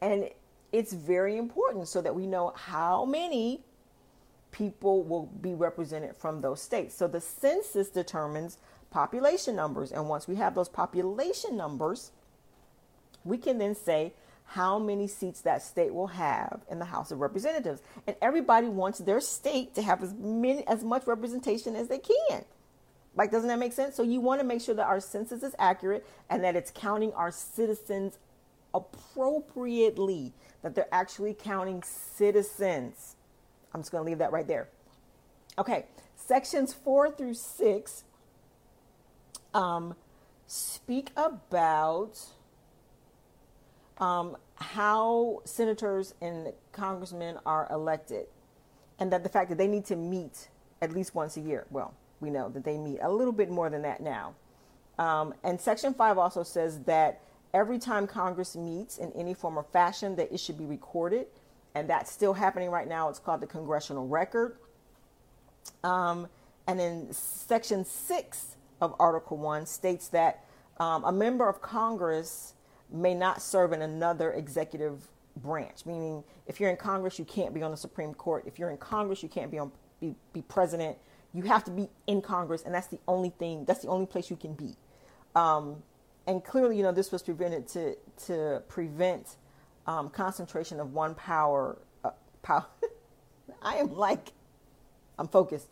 And 0.00 0.30
it's 0.72 0.94
very 0.94 1.36
important 1.36 1.86
so 1.86 2.00
that 2.00 2.14
we 2.14 2.26
know 2.26 2.54
how 2.56 3.04
many 3.04 3.60
people 4.52 5.02
will 5.02 5.26
be 5.26 5.52
represented 5.52 6.16
from 6.16 6.40
those 6.40 6.62
states. 6.62 6.94
So 6.94 7.06
the 7.06 7.20
census 7.20 7.90
determines 7.90 8.56
population 8.90 9.54
numbers. 9.54 9.92
And 9.92 10.08
once 10.08 10.26
we 10.26 10.36
have 10.36 10.54
those 10.54 10.70
population 10.70 11.58
numbers, 11.58 12.10
we 13.22 13.36
can 13.36 13.58
then 13.58 13.74
say 13.74 14.14
how 14.52 14.78
many 14.78 15.06
seats 15.06 15.40
that 15.40 15.62
state 15.62 15.94
will 15.94 16.08
have 16.08 16.60
in 16.70 16.78
the 16.78 16.84
House 16.84 17.10
of 17.10 17.20
Representatives. 17.20 17.80
And 18.06 18.14
everybody 18.20 18.68
wants 18.68 18.98
their 18.98 19.18
state 19.18 19.74
to 19.76 19.82
have 19.82 20.02
as 20.02 20.12
many 20.12 20.66
as 20.68 20.84
much 20.84 21.06
representation 21.06 21.74
as 21.74 21.88
they 21.88 21.98
can. 21.98 22.44
Like 23.14 23.30
doesn't 23.30 23.48
that 23.48 23.58
make 23.58 23.72
sense? 23.72 23.96
So 23.96 24.02
you 24.02 24.20
want 24.20 24.42
to 24.42 24.46
make 24.46 24.60
sure 24.60 24.74
that 24.74 24.86
our 24.86 25.00
census 25.00 25.42
is 25.42 25.54
accurate 25.58 26.06
and 26.28 26.44
that 26.44 26.54
it's 26.54 26.70
counting 26.70 27.14
our 27.14 27.30
citizens 27.30 28.18
appropriately, 28.74 30.34
that 30.60 30.74
they're 30.74 30.92
actually 30.92 31.32
counting 31.32 31.82
citizens. 31.82 33.16
I'm 33.72 33.80
just 33.80 33.90
going 33.90 34.04
to 34.04 34.10
leave 34.10 34.18
that 34.18 34.32
right 34.32 34.46
there. 34.46 34.68
Okay, 35.58 35.86
sections 36.14 36.74
4 36.74 37.10
through 37.10 37.34
6 37.34 38.04
um, 39.54 39.96
speak 40.46 41.10
about 41.16 42.18
um, 43.98 44.36
how 44.56 45.40
senators 45.44 46.14
and 46.20 46.52
congressmen 46.72 47.38
are 47.46 47.68
elected, 47.70 48.26
and 48.98 49.12
that 49.12 49.22
the 49.22 49.28
fact 49.28 49.48
that 49.50 49.58
they 49.58 49.68
need 49.68 49.84
to 49.86 49.96
meet 49.96 50.48
at 50.80 50.92
least 50.92 51.14
once 51.14 51.36
a 51.36 51.40
year. 51.40 51.66
Well, 51.70 51.94
we 52.20 52.30
know 52.30 52.48
that 52.50 52.64
they 52.64 52.78
meet 52.78 52.98
a 53.02 53.10
little 53.10 53.32
bit 53.32 53.50
more 53.50 53.70
than 53.70 53.82
that 53.82 54.00
now. 54.00 54.34
Um, 54.98 55.34
and 55.42 55.60
Section 55.60 55.94
5 55.94 56.18
also 56.18 56.42
says 56.42 56.80
that 56.80 57.20
every 57.54 57.78
time 57.78 58.06
Congress 58.06 58.56
meets 58.56 58.98
in 58.98 59.12
any 59.12 59.34
form 59.34 59.58
or 59.58 59.64
fashion, 59.64 60.16
that 60.16 60.32
it 60.32 60.38
should 60.38 60.58
be 60.58 60.64
recorded. 60.64 61.26
And 61.74 61.88
that's 61.88 62.12
still 62.12 62.34
happening 62.34 62.70
right 62.70 62.88
now. 62.88 63.08
It's 63.08 63.18
called 63.18 63.40
the 63.40 63.46
Congressional 63.46 64.06
Record. 64.06 64.56
Um, 65.82 66.28
and 66.66 66.80
in 66.80 67.12
Section 67.12 67.84
6 67.84 68.56
of 68.80 68.94
Article 68.98 69.36
1 69.38 69.66
states 69.66 70.08
that 70.08 70.44
um, 70.78 71.04
a 71.04 71.12
member 71.12 71.48
of 71.48 71.62
Congress 71.62 72.54
may 72.92 73.14
not 73.14 73.42
serve 73.42 73.72
in 73.72 73.82
another 73.82 74.32
executive 74.32 75.08
branch, 75.36 75.86
meaning 75.86 76.24
if 76.46 76.60
you're 76.60 76.70
in 76.70 76.76
Congress, 76.76 77.18
you 77.18 77.24
can't 77.24 77.54
be 77.54 77.62
on 77.62 77.70
the 77.70 77.76
Supreme 77.76 78.14
Court. 78.14 78.44
If 78.46 78.58
you're 78.58 78.70
in 78.70 78.76
Congress, 78.76 79.22
you 79.22 79.28
can't 79.28 79.50
be 79.50 79.58
on 79.58 79.72
be, 80.00 80.14
be 80.32 80.42
president. 80.42 80.98
You 81.32 81.42
have 81.44 81.64
to 81.64 81.70
be 81.70 81.88
in 82.06 82.20
Congress, 82.20 82.62
and 82.64 82.74
that's 82.74 82.88
the 82.88 82.98
only 83.08 83.30
thing. 83.30 83.64
That's 83.64 83.80
the 83.80 83.88
only 83.88 84.06
place 84.06 84.30
you 84.30 84.36
can 84.36 84.54
be. 84.54 84.76
Um, 85.34 85.82
and 86.26 86.44
clearly, 86.44 86.76
you 86.76 86.82
know, 86.82 86.92
this 86.92 87.10
was 87.10 87.22
prevented 87.22 87.66
to 87.68 87.96
to 88.26 88.62
prevent 88.68 89.36
um, 89.86 90.10
concentration 90.10 90.80
of 90.80 90.92
one 90.92 91.14
power. 91.14 91.78
Uh, 92.04 92.10
power. 92.42 92.66
I 93.62 93.76
am 93.76 93.96
like, 93.96 94.32
I'm 95.18 95.28
focused 95.28 95.68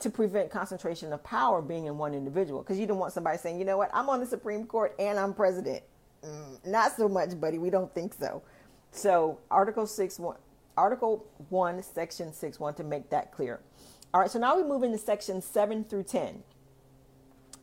to 0.00 0.10
prevent 0.10 0.50
concentration 0.50 1.12
of 1.12 1.22
power 1.22 1.62
being 1.62 1.86
in 1.86 1.96
one 1.98 2.14
individual 2.14 2.62
because 2.62 2.78
you 2.78 2.86
don't 2.86 2.98
want 2.98 3.12
somebody 3.12 3.38
saying, 3.38 3.58
you 3.58 3.64
know 3.64 3.76
what, 3.76 3.90
I'm 3.94 4.08
on 4.08 4.20
the 4.20 4.26
Supreme 4.26 4.66
Court 4.66 4.94
and 4.98 5.18
I'm 5.18 5.32
president. 5.34 5.82
Mm, 6.24 6.66
not 6.66 6.96
so 6.96 7.08
much, 7.08 7.38
buddy. 7.40 7.58
We 7.58 7.70
don't 7.70 7.94
think 7.94 8.14
so. 8.14 8.42
So 8.90 9.40
Article 9.50 9.86
six 9.86 10.18
one, 10.18 10.36
Article 10.76 11.26
one, 11.48 11.82
Section 11.82 12.32
six 12.32 12.58
one 12.58 12.74
to 12.74 12.84
make 12.84 13.10
that 13.10 13.32
clear. 13.32 13.60
All 14.12 14.20
right. 14.20 14.30
So 14.30 14.38
now 14.38 14.56
we 14.56 14.62
move 14.62 14.82
into 14.82 14.98
Section 14.98 15.42
seven 15.42 15.84
through 15.84 16.04
ten, 16.04 16.42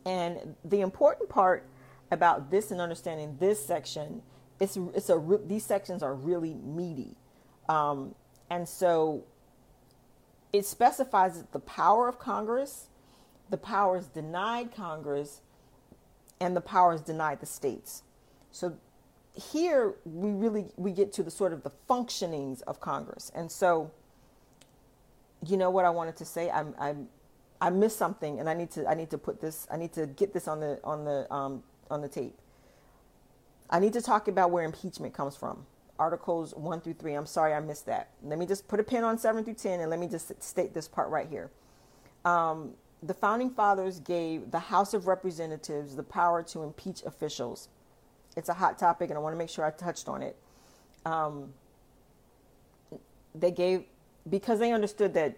and 0.06 0.54
the 0.64 0.80
important 0.80 1.28
part 1.28 1.66
about 2.10 2.50
this 2.50 2.70
and 2.70 2.80
understanding 2.80 3.36
this 3.40 3.64
section 3.64 4.22
it's 4.62 4.76
it's 4.94 5.10
a 5.10 5.38
these 5.44 5.64
sections 5.64 6.04
are 6.04 6.14
really 6.14 6.54
meaty, 6.54 7.16
um, 7.68 8.14
and 8.48 8.68
so 8.68 9.24
it 10.52 10.64
specifies 10.64 11.42
the 11.50 11.58
power 11.58 12.08
of 12.08 12.20
Congress, 12.20 12.86
the 13.50 13.56
powers 13.56 14.06
denied 14.06 14.72
Congress, 14.72 15.40
and 16.38 16.54
the 16.54 16.60
powers 16.60 17.00
denied 17.00 17.40
the 17.40 17.46
states. 17.46 18.04
So 18.52 18.76
here 19.34 19.94
we 20.04 20.30
really 20.30 20.66
we 20.76 20.92
get 20.92 21.12
to 21.14 21.22
the 21.22 21.30
sort 21.30 21.52
of 21.52 21.62
the 21.62 21.72
functionings 21.88 22.62
of 22.62 22.80
Congress, 22.80 23.32
and 23.34 23.50
so 23.50 23.90
you 25.46 25.56
know 25.56 25.70
what 25.70 25.84
I 25.84 25.90
wanted 25.90 26.16
to 26.18 26.24
say. 26.24 26.50
I'm 26.50 26.74
I'm 26.78 27.08
I 27.60 27.70
missed 27.70 27.96
something, 27.96 28.38
and 28.38 28.48
I 28.48 28.54
need 28.54 28.70
to 28.72 28.86
I 28.86 28.94
need 28.94 29.10
to 29.10 29.18
put 29.18 29.40
this 29.40 29.66
I 29.70 29.76
need 29.76 29.92
to 29.94 30.06
get 30.06 30.32
this 30.34 30.46
on 30.46 30.60
the 30.60 30.78
on 30.84 31.04
the 31.04 31.32
um, 31.32 31.62
on 31.90 32.02
the 32.02 32.08
tape. 32.08 32.38
I 33.70 33.78
need 33.80 33.94
to 33.94 34.02
talk 34.02 34.28
about 34.28 34.50
where 34.50 34.64
impeachment 34.64 35.14
comes 35.14 35.34
from. 35.34 35.64
Articles 35.98 36.54
1 36.54 36.82
through 36.82 36.94
3. 36.94 37.14
I'm 37.14 37.26
sorry 37.26 37.54
I 37.54 37.60
missed 37.60 37.86
that. 37.86 38.10
Let 38.22 38.38
me 38.38 38.44
just 38.44 38.68
put 38.68 38.80
a 38.80 38.82
pin 38.82 39.02
on 39.02 39.16
7 39.16 39.44
through 39.44 39.54
10 39.54 39.80
and 39.80 39.88
let 39.88 39.98
me 39.98 40.08
just 40.08 40.30
state 40.42 40.74
this 40.74 40.88
part 40.88 41.08
right 41.08 41.26
here. 41.28 41.50
Um, 42.24 42.72
the 43.02 43.14
founding 43.14 43.50
fathers 43.50 44.00
gave 44.00 44.50
the 44.50 44.58
House 44.58 44.92
of 44.92 45.06
Representatives 45.06 45.96
the 45.96 46.02
power 46.02 46.42
to 46.44 46.62
impeach 46.62 47.02
officials 47.04 47.68
it's 48.36 48.48
a 48.48 48.54
hot 48.54 48.78
topic, 48.78 49.10
and 49.10 49.18
I 49.18 49.20
want 49.20 49.34
to 49.34 49.38
make 49.38 49.48
sure 49.48 49.64
I 49.64 49.70
touched 49.70 50.08
on 50.08 50.22
it. 50.22 50.36
Um, 51.04 51.52
they 53.34 53.50
gave 53.50 53.84
because 54.28 54.58
they 54.58 54.72
understood 54.72 55.14
that 55.14 55.36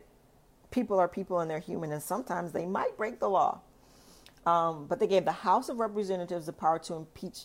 people 0.71 0.99
are 0.99 1.09
people 1.09 1.41
and 1.41 1.51
they're 1.51 1.59
human, 1.59 1.93
and 1.93 2.03
sometimes 2.03 2.53
they 2.53 2.67
might 2.67 2.97
break 2.97 3.21
the 3.21 3.29
law. 3.29 3.61
Um, 4.47 4.87
but 4.87 5.01
they 5.01 5.07
gave 5.07 5.25
the 5.25 5.33
House 5.33 5.69
of 5.69 5.79
Representatives 5.79 6.47
the 6.47 6.53
power 6.53 6.79
to 6.81 6.95
impeach, 6.95 7.45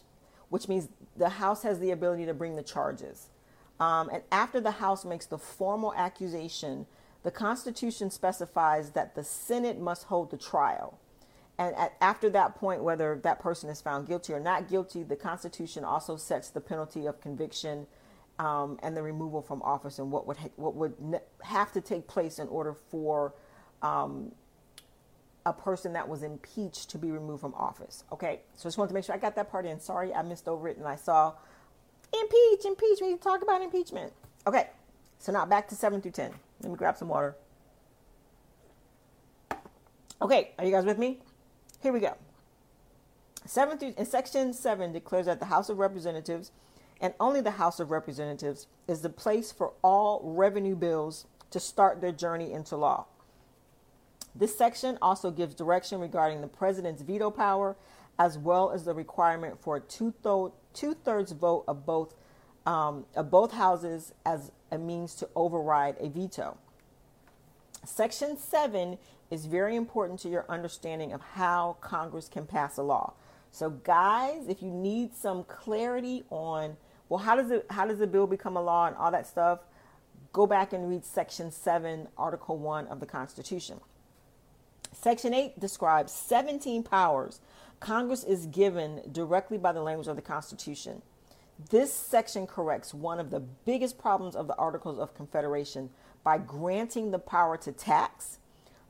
which 0.50 0.68
means 0.68 0.90
the 1.16 1.30
House 1.30 1.64
has 1.64 1.80
the 1.80 1.92
ability 1.92 2.26
to 2.26 2.34
bring 2.34 2.56
the 2.56 2.64
charges. 2.64 3.30
Um, 3.80 4.10
and 4.12 4.24
after 4.32 4.60
the 4.60 4.72
House 4.72 5.06
makes 5.06 5.26
the 5.26 5.38
formal 5.38 5.94
accusation, 5.96 6.86
the 7.24 7.32
Constitution 7.32 8.10
specifies 8.10 8.92
that 8.92 9.16
the 9.16 9.24
Senate 9.24 9.80
must 9.80 10.06
hold 10.06 10.32
the 10.32 10.38
trial. 10.38 11.00
And 11.60 11.76
at, 11.76 11.94
after 12.00 12.30
that 12.30 12.56
point, 12.56 12.82
whether 12.84 13.20
that 13.24 13.42
person 13.42 13.70
is 13.70 13.82
found 13.82 14.08
guilty 14.08 14.32
or 14.32 14.40
not 14.40 14.70
guilty, 14.70 15.04
the 15.04 15.18
Constitution 15.18 15.84
also 15.84 16.16
sets 16.16 16.50
the 16.50 16.62
penalty 16.62 17.06
of 17.06 17.20
conviction 17.20 17.86
um, 18.40 18.80
and 18.82 18.96
the 18.96 19.04
removal 19.04 19.42
from 19.42 19.62
office 19.62 20.00
and 20.00 20.10
what 20.10 20.26
would 20.26 20.38
ha- 20.38 20.56
what 20.56 20.74
would 20.76 20.98
ne- 21.02 21.20
have 21.44 21.74
to 21.74 21.82
take 21.82 22.08
place 22.08 22.40
in 22.40 22.48
order 22.48 22.74
for 22.74 23.34
um, 23.82 24.32
a 25.46 25.52
person 25.52 25.92
that 25.92 26.08
was 26.08 26.24
impeached 26.24 26.90
to 26.92 26.98
be 26.98 27.12
removed 27.12 27.42
from 27.42 27.54
office. 27.56 28.06
Okay, 28.10 28.40
so 28.56 28.64
just 28.64 28.78
wanted 28.78 28.90
to 28.90 28.94
make 28.94 29.04
sure 29.04 29.14
I 29.14 29.18
got 29.18 29.36
that 29.36 29.52
part 29.52 29.66
in. 29.66 29.82
Sorry, 29.82 30.14
I 30.14 30.22
missed 30.22 30.48
over 30.48 30.70
it 30.70 30.78
and 30.78 30.88
I 30.88 30.96
saw 30.96 31.34
impeach, 32.14 32.64
impeach. 32.64 33.00
We 33.02 33.18
talk 33.18 33.42
about 33.42 33.62
impeachment. 33.62 34.14
Okay, 34.48 34.70
so 35.18 35.34
now 35.34 35.46
back 35.46 35.68
to 35.68 35.76
seven 35.76 36.02
through 36.02 36.12
ten. 36.12 36.32
Let 36.62 36.72
me 36.72 36.78
grab 36.78 36.96
some 36.96 37.10
water. 37.10 37.36
Okay, 40.22 40.52
are 40.58 40.64
you 40.64 40.72
guys 40.72 40.86
with 40.86 40.98
me? 40.98 41.20
Here 41.82 41.94
we 41.94 42.00
go. 42.00 42.16
Seven 43.46 43.78
through 43.78 43.94
in 43.98 44.06
section 44.06 44.54
seven 44.54 44.92
declares 44.92 45.26
that 45.28 45.40
the 45.40 45.46
House 45.46 45.70
of 45.70 45.80
Representatives 45.80 46.52
and 47.02 47.14
only 47.20 47.40
the 47.40 47.52
House 47.52 47.80
of 47.80 47.90
Representatives 47.90 48.68
is 48.88 49.02
the 49.02 49.10
place 49.10 49.52
for 49.52 49.72
all 49.82 50.22
revenue 50.24 50.76
bills 50.76 51.26
to 51.52 51.60
start 51.60 52.02
their 52.02 52.12
journey 52.12 52.52
into 52.52 52.76
law. 52.76 53.06
This 54.36 54.58
section 54.58 54.98
also 55.02 55.32
gives 55.32 55.56
direction 55.56 56.00
regarding 56.00 56.42
the 56.42 56.48
president's 56.48 57.02
veto 57.02 57.32
power, 57.32 57.76
as 58.20 58.38
well 58.38 58.72
as 58.72 58.84
the 58.84 58.94
requirement 58.94 59.62
for 59.62 59.78
a 59.78 59.80
two 59.80 60.14
thirds 60.14 61.32
vote 61.32 61.64
of 61.68 61.86
both 61.86 62.14
um, 62.66 63.06
of 63.16 63.32
both 63.32 63.54
houses 63.54 64.14
as 64.26 64.52
a 64.70 64.78
means 64.78 65.16
to 65.16 65.30
override 65.36 65.96
a 66.00 66.10
veto. 66.10 66.58
Section 67.86 68.38
seven 68.38 68.98
is 69.32 69.46
very 69.46 69.76
important 69.76 70.20
to 70.22 70.30
your 70.30 70.46
understanding 70.50 71.14
of 71.14 71.22
how 71.22 71.78
Congress 71.82 72.28
can 72.28 72.46
pass 72.46 72.78
a 72.78 72.84
law. 72.84 73.14
So, 73.52 73.70
guys, 73.70 74.48
if 74.48 74.62
you 74.62 74.70
need 74.70 75.16
some 75.16 75.44
clarity 75.44 76.24
on 76.30 76.78
well, 77.10 77.20
how 77.20 77.36
does 77.36 77.50
it 77.50 77.66
how 77.70 77.88
does 77.88 78.00
the 78.00 78.08
bill 78.08 78.28
become 78.28 78.56
a 78.56 78.62
law 78.62 78.86
and 78.86 78.96
all 78.96 79.12
that 79.12 79.26
stuff? 79.28 79.60
Go 80.32 80.46
back 80.46 80.74
and 80.74 80.88
read 80.88 81.04
section 81.04 81.50
7, 81.50 82.08
article 82.18 82.58
1 82.58 82.86
of 82.88 83.00
the 83.00 83.08
Constitution. 83.08 83.80
Section 84.94 85.34
8 85.34 85.60
describes 85.60 86.12
17 86.12 86.84
powers 86.84 87.42
Congress 87.80 88.24
is 88.24 88.46
given 88.46 89.02
directly 89.12 89.58
by 89.58 89.72
the 89.72 89.82
language 89.82 90.08
of 90.08 90.16
the 90.16 90.22
Constitution. 90.22 91.02
This 91.70 91.94
section 91.94 92.48
corrects 92.48 92.94
one 92.94 93.20
of 93.20 93.32
the 93.32 93.40
biggest 93.40 93.98
problems 93.98 94.36
of 94.36 94.48
the 94.48 94.56
Articles 94.56 95.00
of 95.00 95.14
Confederation 95.14 95.90
by 96.24 96.38
granting 96.38 97.12
the 97.12 97.20
power 97.20 97.58
to 97.58 97.72
tax, 97.72 98.38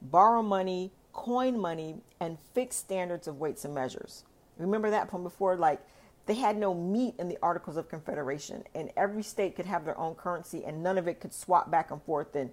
borrow 0.01 0.41
money, 0.41 0.91
coin 1.13 1.59
money, 1.59 1.95
and 2.19 2.37
fix 2.53 2.75
standards 2.75 3.27
of 3.27 3.39
weights 3.39 3.65
and 3.65 3.73
measures. 3.73 4.23
Remember 4.57 4.89
that 4.89 5.09
from 5.09 5.23
before? 5.23 5.55
Like, 5.55 5.81
they 6.25 6.35
had 6.35 6.57
no 6.57 6.73
meat 6.73 7.15
in 7.17 7.27
the 7.27 7.37
Articles 7.41 7.77
of 7.77 7.89
Confederation, 7.89 8.63
and 8.75 8.91
every 8.95 9.23
state 9.23 9.55
could 9.55 9.65
have 9.65 9.85
their 9.85 9.97
own 9.97 10.15
currency, 10.15 10.63
and 10.63 10.83
none 10.83 10.97
of 10.97 11.07
it 11.07 11.19
could 11.19 11.33
swap 11.33 11.71
back 11.71 11.89
and 11.91 12.01
forth. 12.03 12.35
And 12.35 12.51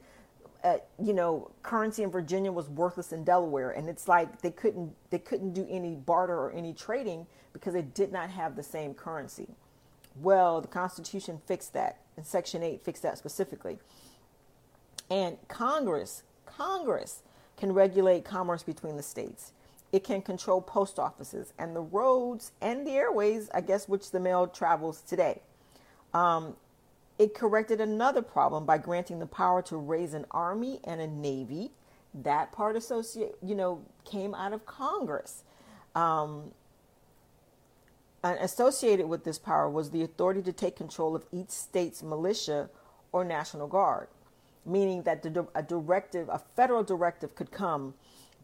uh, 0.65 0.79
you 1.01 1.13
know, 1.13 1.51
currency 1.63 2.03
in 2.03 2.11
Virginia 2.11 2.51
was 2.51 2.69
worthless 2.69 3.13
in 3.13 3.23
Delaware, 3.23 3.71
and 3.71 3.89
it's 3.89 4.09
like 4.09 4.41
they 4.43 4.51
couldn't 4.51 4.95
they 5.11 5.19
couldn't 5.19 5.53
do 5.53 5.67
any 5.71 5.95
barter 5.95 6.35
or 6.35 6.51
any 6.51 6.73
trading 6.73 7.27
because 7.53 7.75
they 7.75 7.83
did 7.83 8.13
not 8.13 8.31
have 8.31 8.57
the 8.57 8.63
same 8.63 8.95
currency. 8.95 9.49
Well, 10.17 10.61
the 10.61 10.69
Constitution 10.69 11.41
fixed 11.47 11.73
that, 11.75 12.01
and 12.17 12.27
Section 12.27 12.63
Eight 12.63 12.85
fixed 12.85 13.03
that 13.03 13.19
specifically. 13.19 13.79
And 15.09 15.37
Congress, 15.47 16.25
Congress 16.47 17.23
can 17.57 17.73
regulate 17.73 18.25
commerce 18.25 18.63
between 18.63 18.97
the 18.97 19.03
states. 19.03 19.53
It 19.93 20.05
can 20.05 20.21
control 20.21 20.61
post 20.61 20.99
offices 20.99 21.53
and 21.59 21.75
the 21.75 21.81
roads 21.81 22.53
and 22.61 22.87
the 22.87 22.93
airways, 22.93 23.49
I 23.55 23.61
guess, 23.61 23.89
which 23.89 24.11
the 24.11 24.21
mail 24.21 24.47
travels 24.47 25.01
today. 25.01 25.41
Um, 26.13 26.57
it 27.19 27.35
corrected 27.35 27.81
another 27.81 28.21
problem 28.21 28.67
by 28.67 28.79
granting 28.79 29.21
the 29.21 29.27
power 29.27 29.63
to 29.63 29.77
raise 29.77 30.13
an 30.13 30.27
army 30.31 30.81
and 30.85 31.01
a 31.01 31.07
navy. 31.07 31.71
That 32.13 32.53
part 32.53 32.77
associate, 32.77 33.37
you 33.43 33.55
know, 33.55 33.83
came 34.05 34.35
out 34.35 34.53
of 34.53 34.67
Congress. 34.67 35.45
Um, 35.95 36.53
associated 38.23 39.09
with 39.09 39.25
this 39.25 39.39
power 39.39 39.69
was 39.71 39.91
the 39.91 40.03
authority 40.03 40.43
to 40.43 40.53
take 40.53 40.77
control 40.77 41.15
of 41.15 41.25
each 41.33 41.51
state's 41.51 42.03
militia 42.03 42.69
or 43.13 43.25
national 43.25 43.69
guard, 43.69 44.09
meaning 44.67 45.03
that 45.03 45.23
the, 45.23 45.47
a 45.55 45.63
directive, 45.63 46.29
a 46.29 46.41
federal 46.57 46.83
directive, 46.83 47.35
could 47.35 47.51
come 47.51 47.95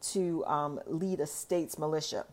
to 0.00 0.44
um, 0.46 0.80
lead 0.86 1.20
a 1.20 1.26
state's 1.26 1.78
militia. 1.78 2.24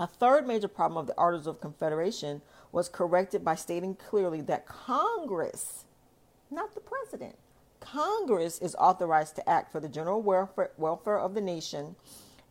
A 0.00 0.06
third 0.06 0.46
major 0.46 0.68
problem 0.68 0.98
of 0.98 1.06
the 1.06 1.18
Articles 1.18 1.46
of 1.46 1.60
Confederation 1.60 2.40
was 2.70 2.88
corrected 2.88 3.44
by 3.44 3.54
stating 3.54 3.94
clearly 3.96 4.40
that 4.42 4.66
Congress, 4.66 5.84
not 6.50 6.74
the 6.74 6.80
president, 6.80 7.36
Congress 7.80 8.58
is 8.58 8.76
authorized 8.76 9.34
to 9.36 9.48
act 9.48 9.72
for 9.72 9.80
the 9.80 9.88
general 9.88 10.22
welfare, 10.22 10.70
welfare 10.76 11.18
of 11.18 11.34
the 11.34 11.40
nation 11.40 11.96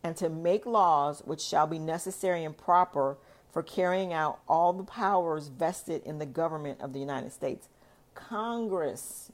and 0.02 0.16
to 0.16 0.28
make 0.28 0.66
laws 0.66 1.22
which 1.24 1.40
shall 1.40 1.66
be 1.66 1.78
necessary 1.78 2.44
and 2.44 2.56
proper 2.56 3.16
for 3.50 3.62
carrying 3.62 4.12
out 4.12 4.40
all 4.48 4.72
the 4.72 4.84
powers 4.84 5.48
vested 5.48 6.02
in 6.04 6.18
the 6.18 6.26
government 6.26 6.80
of 6.80 6.92
the 6.92 7.00
United 7.00 7.32
States. 7.32 7.68
Congress, 8.14 9.32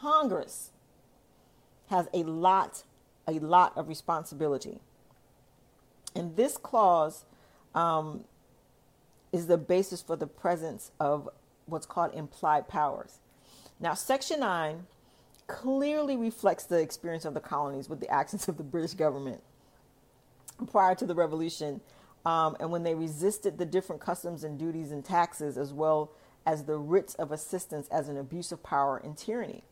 Congress 0.00 0.70
has 1.88 2.08
a 2.14 2.22
lot 2.22 2.84
a 3.28 3.38
lot 3.38 3.76
of 3.76 3.88
responsibility. 3.88 4.80
And 6.14 6.34
this 6.36 6.56
clause 6.56 7.24
um, 7.74 8.24
is 9.32 9.46
the 9.46 9.58
basis 9.58 10.02
for 10.02 10.16
the 10.16 10.26
presence 10.26 10.90
of 10.98 11.28
what's 11.66 11.86
called 11.86 12.12
implied 12.14 12.66
powers. 12.66 13.18
Now, 13.78 13.94
Section 13.94 14.40
9 14.40 14.86
clearly 15.46 16.16
reflects 16.16 16.64
the 16.64 16.80
experience 16.80 17.24
of 17.24 17.34
the 17.34 17.40
colonies 17.40 17.88
with 17.88 18.00
the 18.00 18.08
actions 18.08 18.48
of 18.48 18.56
the 18.56 18.64
British 18.64 18.94
government 18.94 19.42
prior 20.70 20.94
to 20.96 21.06
the 21.06 21.14
Revolution 21.14 21.80
um, 22.26 22.56
and 22.60 22.70
when 22.70 22.82
they 22.82 22.94
resisted 22.94 23.58
the 23.58 23.64
different 23.64 24.00
customs 24.00 24.44
and 24.44 24.58
duties 24.58 24.90
and 24.90 25.04
taxes, 25.04 25.56
as 25.56 25.72
well 25.72 26.10
as 26.44 26.64
the 26.64 26.76
writs 26.76 27.14
of 27.14 27.32
assistance 27.32 27.88
as 27.88 28.08
an 28.08 28.18
abuse 28.18 28.52
of 28.52 28.62
power 28.62 29.00
and 29.02 29.16
tyranny. 29.16 29.62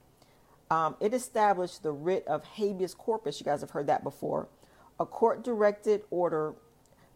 Um, 0.71 0.97
it 1.01 1.15
established 1.15 1.83
the 1.83 1.93
writ 1.93 2.27
of 2.27 2.45
habeas 2.45 2.95
corpus. 2.95 3.41
You 3.41 3.45
guys 3.45 3.61
have 3.61 3.71
heard 3.71 3.87
that 3.87 4.03
before. 4.05 4.49
A 5.01 5.07
court 5.07 5.43
directed 5.43 6.03
order 6.11 6.55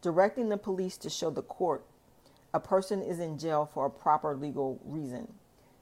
directing 0.01 0.49
the 0.49 0.57
police 0.57 0.97
to 0.99 1.11
show 1.11 1.31
the 1.31 1.43
court 1.43 1.85
a 2.55 2.61
person 2.61 3.03
is 3.03 3.19
in 3.19 3.39
jail 3.39 3.69
for 3.73 3.87
a 3.87 3.91
proper 3.91 4.35
legal 4.37 4.81
reason. 4.85 5.33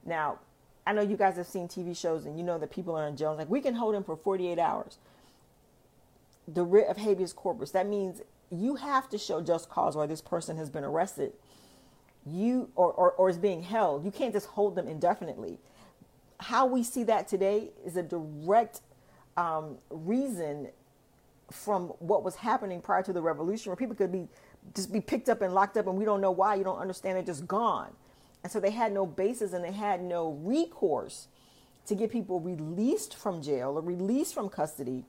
Now, 0.05 0.39
I 0.87 0.93
know 0.93 1.03
you 1.03 1.17
guys 1.17 1.37
have 1.37 1.47
seen 1.47 1.69
TV 1.69 1.97
shows 1.97 2.27
and 2.27 2.39
you 2.39 2.45
know 2.45 2.59
that 2.59 2.71
people 2.71 2.95
are 2.97 3.07
in 3.07 3.17
jail. 3.17 3.35
Like, 3.35 3.51
we 3.51 3.61
can 3.61 3.75
hold 3.75 3.95
him 3.95 4.05
for 4.05 4.17
48 4.17 4.59
hours. 4.59 4.99
The 6.47 6.65
writ 6.65 6.89
of 6.89 6.97
habeas 6.97 7.33
corpus, 7.33 7.71
that 7.73 7.87
means 7.87 8.23
you 8.51 8.77
have 8.77 9.09
to 9.11 9.19
show 9.19 9.41
just 9.41 9.69
cause 9.69 9.97
why 9.97 10.07
this 10.07 10.21
person 10.21 10.57
has 10.57 10.71
been 10.71 10.85
arrested 10.85 11.33
you 12.27 12.71
or, 12.75 12.93
or, 12.93 13.13
or 13.13 13.31
is 13.31 13.39
being 13.39 13.63
held. 13.63 14.05
You 14.05 14.11
can't 14.11 14.33
just 14.33 14.47
hold 14.49 14.75
them 14.75 14.89
indefinitely 14.89 15.59
how 16.41 16.67
we 16.67 16.83
see 16.83 17.05
that 17.05 17.29
today 17.29 17.71
is 17.85 17.97
a 17.97 18.03
direct 18.03 18.81
um, 19.37 19.77
reason 19.91 20.69
from 21.51 21.89
what 21.99 22.23
was 22.25 22.37
happening 22.37 22.81
prior 22.81 23.03
to 23.03 23.13
the 23.13 23.21
revolution, 23.21 23.71
where 23.71 23.77
people 23.77 23.95
could 23.95 24.13
be 24.13 24.29
just 24.75 24.93
be 24.93 25.01
picked 25.01 25.29
up 25.29 25.43
and 25.43 25.55
locked 25.55 25.77
up, 25.77 25.87
and 25.87 25.97
we 25.97 26.05
don't 26.05 26.21
know 26.21 26.31
why. 26.31 26.55
You 26.55 26.65
don't 26.65 26.79
understand. 26.79 27.17
They're 27.17 27.23
just 27.23 27.47
gone, 27.47 27.93
and 28.43 28.51
so 28.51 28.61
they 28.61 28.71
had 28.71 28.93
no 28.93 29.07
basis 29.07 29.53
and 29.53 29.65
they 29.65 29.73
had 29.73 30.03
no 30.03 30.39
recourse 30.43 31.29
to 31.87 31.95
get 31.95 32.11
people 32.11 32.41
released 32.41 33.15
from 33.17 33.43
jail 33.43 33.71
or 33.77 33.83
released 33.83 34.35
from 34.35 34.49
custody. 34.49 35.05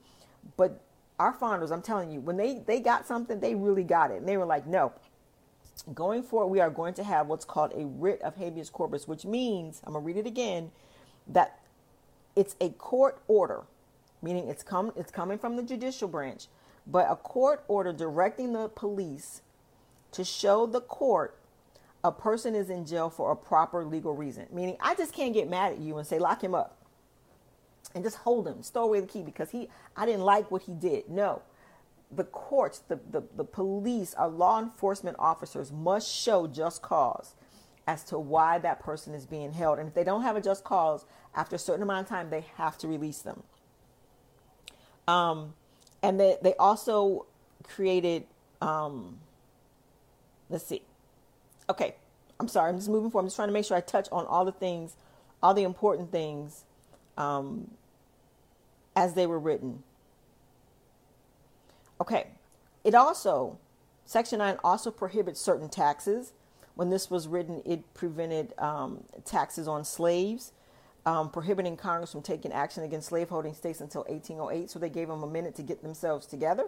But 0.57 0.81
our 1.19 1.33
founders, 1.33 1.71
I'm 1.71 1.81
telling 1.81 2.11
you, 2.11 2.19
when 2.19 2.37
they 2.37 2.59
they 2.65 2.79
got 2.79 3.07
something, 3.07 3.39
they 3.39 3.55
really 3.55 3.83
got 3.83 4.11
it, 4.11 4.17
and 4.17 4.27
they 4.27 4.37
were 4.37 4.45
like, 4.45 4.67
no. 4.67 4.93
Going 5.95 6.21
forward, 6.21 6.47
we 6.47 6.59
are 6.59 6.69
going 6.69 6.93
to 6.95 7.03
have 7.03 7.27
what's 7.27 7.45
called 7.45 7.71
a 7.73 7.85
writ 7.85 8.21
of 8.21 8.35
habeas 8.35 8.69
corpus, 8.69 9.07
which 9.07 9.25
means 9.25 9.81
I'm 9.85 9.93
gonna 9.93 10.05
read 10.05 10.17
it 10.17 10.27
again 10.27 10.71
that 11.27 11.59
it's 12.35 12.55
a 12.61 12.69
court 12.69 13.21
order, 13.27 13.63
meaning 14.21 14.47
it's 14.47 14.63
come 14.63 14.91
it's 14.95 15.11
coming 15.11 15.37
from 15.37 15.55
the 15.55 15.63
judicial 15.63 16.07
branch, 16.07 16.47
but 16.87 17.09
a 17.09 17.15
court 17.15 17.63
order 17.67 17.93
directing 17.93 18.53
the 18.53 18.69
police 18.69 19.41
to 20.11 20.23
show 20.23 20.65
the 20.65 20.81
court 20.81 21.37
a 22.03 22.11
person 22.11 22.55
is 22.55 22.69
in 22.69 22.85
jail 22.85 23.09
for 23.09 23.31
a 23.31 23.35
proper 23.35 23.85
legal 23.85 24.15
reason. 24.15 24.47
Meaning 24.51 24.77
I 24.79 24.95
just 24.95 25.13
can't 25.13 25.33
get 25.33 25.49
mad 25.49 25.73
at 25.73 25.79
you 25.79 25.97
and 25.97 26.07
say 26.07 26.19
lock 26.19 26.43
him 26.43 26.55
up 26.55 26.77
and 27.93 28.03
just 28.03 28.17
hold 28.17 28.47
him, 28.47 28.63
stow 28.63 28.83
away 28.83 28.99
the 28.99 29.07
key 29.07 29.21
because 29.21 29.51
he 29.51 29.69
I 29.95 30.05
didn't 30.05 30.23
like 30.23 30.49
what 30.51 30.63
he 30.63 30.73
did. 30.73 31.09
No. 31.09 31.41
The 32.13 32.25
courts, 32.25 32.79
the, 32.79 32.99
the, 33.09 33.23
the 33.37 33.45
police, 33.45 34.13
our 34.15 34.27
law 34.27 34.61
enforcement 34.61 35.15
officers 35.17 35.71
must 35.71 36.13
show 36.13 36.45
just 36.45 36.81
cause 36.81 37.35
as 37.87 38.03
to 38.05 38.19
why 38.19 38.59
that 38.59 38.79
person 38.79 39.13
is 39.13 39.25
being 39.25 39.53
held. 39.53 39.79
And 39.79 39.87
if 39.87 39.93
they 39.93 40.03
don't 40.03 40.21
have 40.21 40.35
a 40.35 40.41
just 40.41 40.63
cause, 40.63 41.05
after 41.35 41.55
a 41.55 41.59
certain 41.59 41.83
amount 41.83 42.05
of 42.05 42.09
time, 42.09 42.29
they 42.29 42.45
have 42.55 42.77
to 42.79 42.87
release 42.87 43.19
them. 43.21 43.43
Um, 45.07 45.53
and 46.03 46.19
they, 46.19 46.37
they 46.41 46.53
also 46.55 47.25
created, 47.63 48.25
um, 48.61 49.19
let's 50.49 50.65
see. 50.65 50.83
Okay, 51.69 51.95
I'm 52.39 52.47
sorry, 52.47 52.69
I'm 52.69 52.77
just 52.77 52.89
moving 52.89 53.09
forward. 53.09 53.23
I'm 53.23 53.27
just 53.27 53.35
trying 53.35 53.49
to 53.49 53.53
make 53.53 53.65
sure 53.65 53.77
I 53.77 53.81
touch 53.81 54.07
on 54.11 54.25
all 54.25 54.45
the 54.45 54.51
things, 54.51 54.95
all 55.41 55.53
the 55.53 55.63
important 55.63 56.11
things 56.11 56.63
um, 57.17 57.71
as 58.95 59.13
they 59.13 59.27
were 59.27 59.39
written. 59.39 59.83
Okay, 61.99 62.27
it 62.83 62.95
also, 62.95 63.59
Section 64.05 64.39
9 64.39 64.57
also 64.63 64.91
prohibits 64.91 65.39
certain 65.39 65.69
taxes. 65.69 66.33
When 66.75 66.89
this 66.89 67.09
was 67.09 67.27
written, 67.27 67.61
it 67.65 67.93
prevented 67.93 68.53
um, 68.57 69.03
taxes 69.25 69.67
on 69.67 69.83
slaves, 69.83 70.53
um, 71.05 71.29
prohibiting 71.29 71.77
Congress 71.77 72.11
from 72.11 72.21
taking 72.21 72.51
action 72.51 72.83
against 72.83 73.09
slaveholding 73.09 73.53
states 73.53 73.81
until 73.81 74.01
1808. 74.07 74.69
So 74.69 74.79
they 74.79 74.89
gave 74.89 75.07
them 75.07 75.23
a 75.23 75.27
minute 75.27 75.55
to 75.55 75.63
get 75.63 75.81
themselves 75.81 76.25
together. 76.25 76.65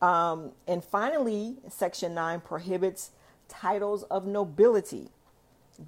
Um, 0.00 0.52
and 0.66 0.84
finally, 0.84 1.56
Section 1.68 2.14
9 2.14 2.40
prohibits 2.40 3.10
titles 3.48 4.02
of 4.04 4.26
nobility. 4.26 5.08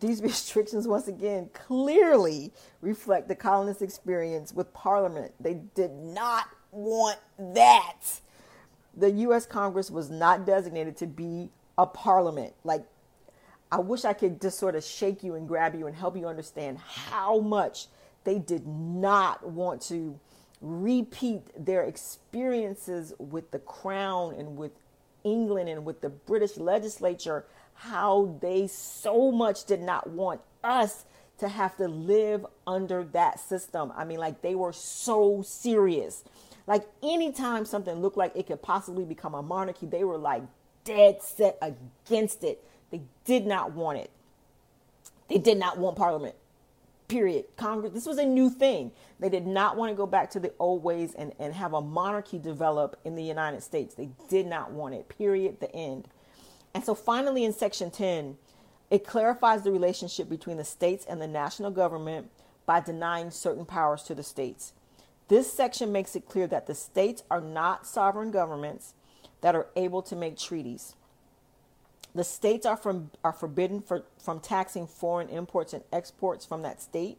These 0.00 0.22
restrictions, 0.22 0.88
once 0.88 1.08
again, 1.08 1.50
clearly 1.52 2.52
reflect 2.80 3.28
the 3.28 3.34
colonists' 3.34 3.82
experience 3.82 4.52
with 4.52 4.72
Parliament. 4.72 5.32
They 5.40 5.54
did 5.74 5.92
not 5.92 6.48
want 6.70 7.18
that. 7.38 8.20
The 8.96 9.10
U.S. 9.10 9.46
Congress 9.46 9.90
was 9.90 10.10
not 10.10 10.44
designated 10.44 10.96
to 10.98 11.06
be 11.06 11.50
a 11.76 11.86
parliament. 11.86 12.54
Like, 12.64 12.84
I 13.70 13.78
wish 13.80 14.04
I 14.04 14.12
could 14.12 14.40
just 14.40 14.58
sort 14.58 14.74
of 14.74 14.84
shake 14.84 15.22
you 15.22 15.34
and 15.34 15.46
grab 15.46 15.74
you 15.74 15.86
and 15.86 15.94
help 15.94 16.16
you 16.16 16.26
understand 16.26 16.78
how 16.78 17.38
much 17.40 17.86
they 18.24 18.38
did 18.38 18.66
not 18.66 19.46
want 19.46 19.82
to 19.82 20.18
repeat 20.60 21.42
their 21.56 21.82
experiences 21.82 23.12
with 23.18 23.50
the 23.50 23.58
crown 23.58 24.34
and 24.34 24.56
with 24.56 24.72
England 25.22 25.68
and 25.68 25.84
with 25.84 26.00
the 26.00 26.08
British 26.08 26.56
legislature, 26.56 27.44
how 27.74 28.36
they 28.40 28.66
so 28.66 29.30
much 29.30 29.64
did 29.64 29.80
not 29.80 30.08
want 30.08 30.40
us 30.64 31.04
to 31.38 31.48
have 31.48 31.76
to 31.76 31.86
live 31.86 32.44
under 32.66 33.04
that 33.04 33.38
system. 33.38 33.92
I 33.96 34.04
mean, 34.04 34.18
like 34.18 34.42
they 34.42 34.54
were 34.54 34.72
so 34.72 35.42
serious. 35.42 36.24
Like 36.66 36.84
anytime 37.02 37.64
something 37.64 37.94
looked 37.96 38.16
like 38.16 38.32
it 38.34 38.46
could 38.46 38.62
possibly 38.62 39.04
become 39.04 39.34
a 39.34 39.42
monarchy, 39.42 39.86
they 39.86 40.04
were 40.04 40.18
like 40.18 40.42
dead 40.84 41.22
set 41.22 41.58
against 41.62 42.42
it. 42.42 42.64
They 42.90 43.02
did 43.24 43.46
not 43.46 43.72
want 43.72 43.98
it. 43.98 44.10
They 45.28 45.38
did 45.38 45.58
not 45.58 45.78
want 45.78 45.96
parliament. 45.96 46.34
Period. 47.06 47.46
Congress, 47.56 47.92
this 47.92 48.06
was 48.06 48.18
a 48.18 48.24
new 48.24 48.50
thing. 48.50 48.92
They 49.18 49.28
did 49.28 49.46
not 49.46 49.76
want 49.76 49.90
to 49.90 49.96
go 49.96 50.06
back 50.06 50.30
to 50.32 50.40
the 50.40 50.52
old 50.58 50.82
ways 50.82 51.14
and, 51.14 51.32
and 51.38 51.54
have 51.54 51.72
a 51.72 51.80
monarchy 51.80 52.38
develop 52.38 52.98
in 53.04 53.14
the 53.14 53.22
United 53.22 53.62
States. 53.62 53.94
They 53.94 54.10
did 54.28 54.46
not 54.46 54.72
want 54.72 54.94
it. 54.94 55.08
Period. 55.08 55.60
The 55.60 55.74
end. 55.74 56.08
And 56.74 56.84
so 56.84 56.94
finally, 56.94 57.44
in 57.44 57.52
Section 57.52 57.90
10, 57.90 58.36
it 58.90 59.06
clarifies 59.06 59.62
the 59.62 59.72
relationship 59.72 60.28
between 60.28 60.56
the 60.56 60.64
states 60.64 61.04
and 61.06 61.20
the 61.20 61.26
national 61.26 61.70
government 61.70 62.30
by 62.66 62.80
denying 62.80 63.30
certain 63.30 63.64
powers 63.64 64.02
to 64.04 64.14
the 64.14 64.22
states. 64.22 64.72
This 65.28 65.52
section 65.52 65.92
makes 65.92 66.16
it 66.16 66.26
clear 66.26 66.46
that 66.46 66.66
the 66.66 66.74
states 66.74 67.22
are 67.30 67.40
not 67.40 67.86
sovereign 67.86 68.30
governments 68.30 68.94
that 69.42 69.54
are 69.54 69.66
able 69.76 70.02
to 70.02 70.16
make 70.16 70.38
treaties. 70.38 70.94
The 72.18 72.24
states 72.24 72.66
are 72.66 72.76
from 72.76 73.12
are 73.22 73.32
forbidden 73.32 73.80
for, 73.80 74.02
from 74.18 74.40
taxing 74.40 74.88
foreign 74.88 75.28
imports 75.28 75.72
and 75.72 75.84
exports 75.92 76.44
from 76.44 76.62
that 76.62 76.82
state, 76.82 77.18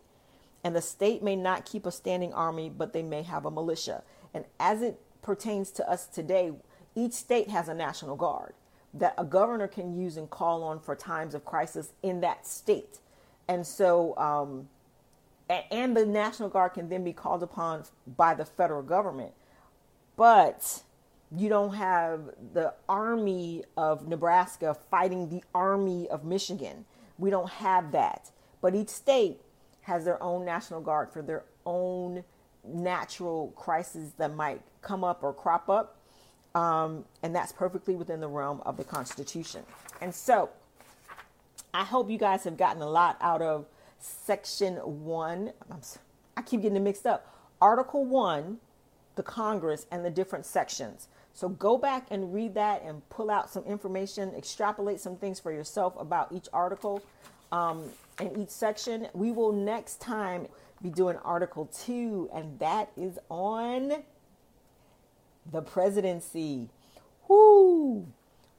and 0.61 0.75
the 0.75 0.81
state 0.81 1.23
may 1.23 1.37
not 1.37 1.63
keep 1.63 1.85
a 1.85 1.91
standing 1.93 2.33
army, 2.33 2.69
but 2.69 2.91
they 2.91 3.01
may 3.01 3.23
have 3.23 3.45
a 3.45 3.49
militia. 3.49 4.03
And 4.33 4.43
as 4.59 4.81
it 4.81 4.99
pertains 5.21 5.71
to 5.71 5.89
us 5.89 6.05
today, 6.05 6.51
each 6.95 7.13
state 7.13 7.49
has 7.49 7.69
a 7.69 7.73
national 7.73 8.17
guard 8.17 8.55
that 8.93 9.13
a 9.17 9.23
governor 9.23 9.69
can 9.69 9.97
use 9.97 10.17
and 10.17 10.29
call 10.29 10.63
on 10.63 10.81
for 10.81 10.97
times 10.97 11.33
of 11.33 11.45
crisis 11.45 11.93
in 12.03 12.19
that 12.19 12.45
state. 12.45 12.99
And 13.47 13.65
so, 13.65 14.17
um, 14.17 14.67
and 15.71 15.95
the 15.95 16.05
National 16.05 16.49
Guard 16.49 16.73
can 16.73 16.89
then 16.89 17.05
be 17.05 17.13
called 17.13 17.41
upon 17.41 17.85
by 18.17 18.33
the 18.33 18.43
federal 18.43 18.83
government. 18.83 19.31
But 20.17 20.83
you 21.35 21.49
don't 21.49 21.75
have 21.75 22.21
the 22.53 22.73
Army 22.87 23.63
of 23.77 24.07
Nebraska 24.07 24.75
fighting 24.89 25.29
the 25.29 25.43
Army 25.53 26.07
of 26.09 26.23
Michigan. 26.23 26.85
We 27.17 27.29
don't 27.29 27.49
have 27.49 27.91
that. 27.91 28.31
But 28.61 28.75
each 28.75 28.89
state 28.89 29.39
has 29.81 30.05
their 30.05 30.21
own 30.21 30.43
National 30.45 30.81
Guard 30.81 31.11
for 31.11 31.21
their 31.21 31.43
own 31.65 32.23
natural 32.63 33.53
crises 33.55 34.13
that 34.17 34.35
might 34.35 34.61
come 34.81 35.03
up 35.03 35.23
or 35.23 35.33
crop 35.33 35.69
up. 35.69 35.97
Um, 36.55 37.05
and 37.21 37.35
that's 37.35 37.51
perfectly 37.51 37.95
within 37.95 38.19
the 38.21 38.27
realm 38.27 38.61
of 38.65 38.77
the 38.77 38.83
Constitution. 38.83 39.63
And 40.01 40.13
so 40.13 40.49
I 41.73 41.83
hope 41.83 42.09
you 42.09 42.17
guys 42.17 42.43
have 42.45 42.57
gotten 42.57 42.81
a 42.81 42.89
lot 42.89 43.17
out 43.21 43.41
of 43.41 43.67
Section 43.99 44.75
1. 44.75 45.51
I 46.35 46.41
keep 46.41 46.61
getting 46.61 46.75
it 46.75 46.81
mixed 46.81 47.05
up. 47.05 47.35
Article 47.61 48.05
1, 48.05 48.57
the 49.15 49.23
Congress, 49.23 49.85
and 49.91 50.03
the 50.03 50.09
different 50.09 50.45
sections. 50.45 51.07
So 51.39 51.47
go 51.47 51.77
back 51.77 52.07
and 52.11 52.33
read 52.33 52.55
that 52.55 52.83
and 52.83 53.07
pull 53.07 53.31
out 53.31 53.49
some 53.49 53.63
information, 53.63 54.33
extrapolate 54.35 54.99
some 54.99 55.15
things 55.15 55.39
for 55.39 55.53
yourself 55.53 55.93
about 55.97 56.33
each 56.33 56.49
article 56.51 57.01
um, 57.53 57.85
and 58.17 58.37
each 58.37 58.49
section. 58.49 59.07
We 59.13 59.31
will 59.31 59.53
next 59.53 60.01
time 60.01 60.47
be 60.83 60.89
doing 60.89 61.15
Article 61.23 61.67
2, 61.85 62.31
and 62.33 62.59
that 62.59 62.91
is 62.97 63.17
on 63.29 64.03
the 65.49 65.61
presidency. 65.61 66.67
Whoo! 67.29 68.05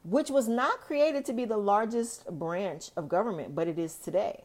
Which 0.02 0.30
was 0.30 0.48
not 0.48 0.80
created 0.80 1.26
to 1.26 1.34
be 1.34 1.44
the 1.44 1.58
largest 1.58 2.30
branch 2.30 2.92
of 2.96 3.10
government, 3.10 3.54
but 3.54 3.68
it 3.68 3.78
is 3.78 3.96
today. 3.96 4.42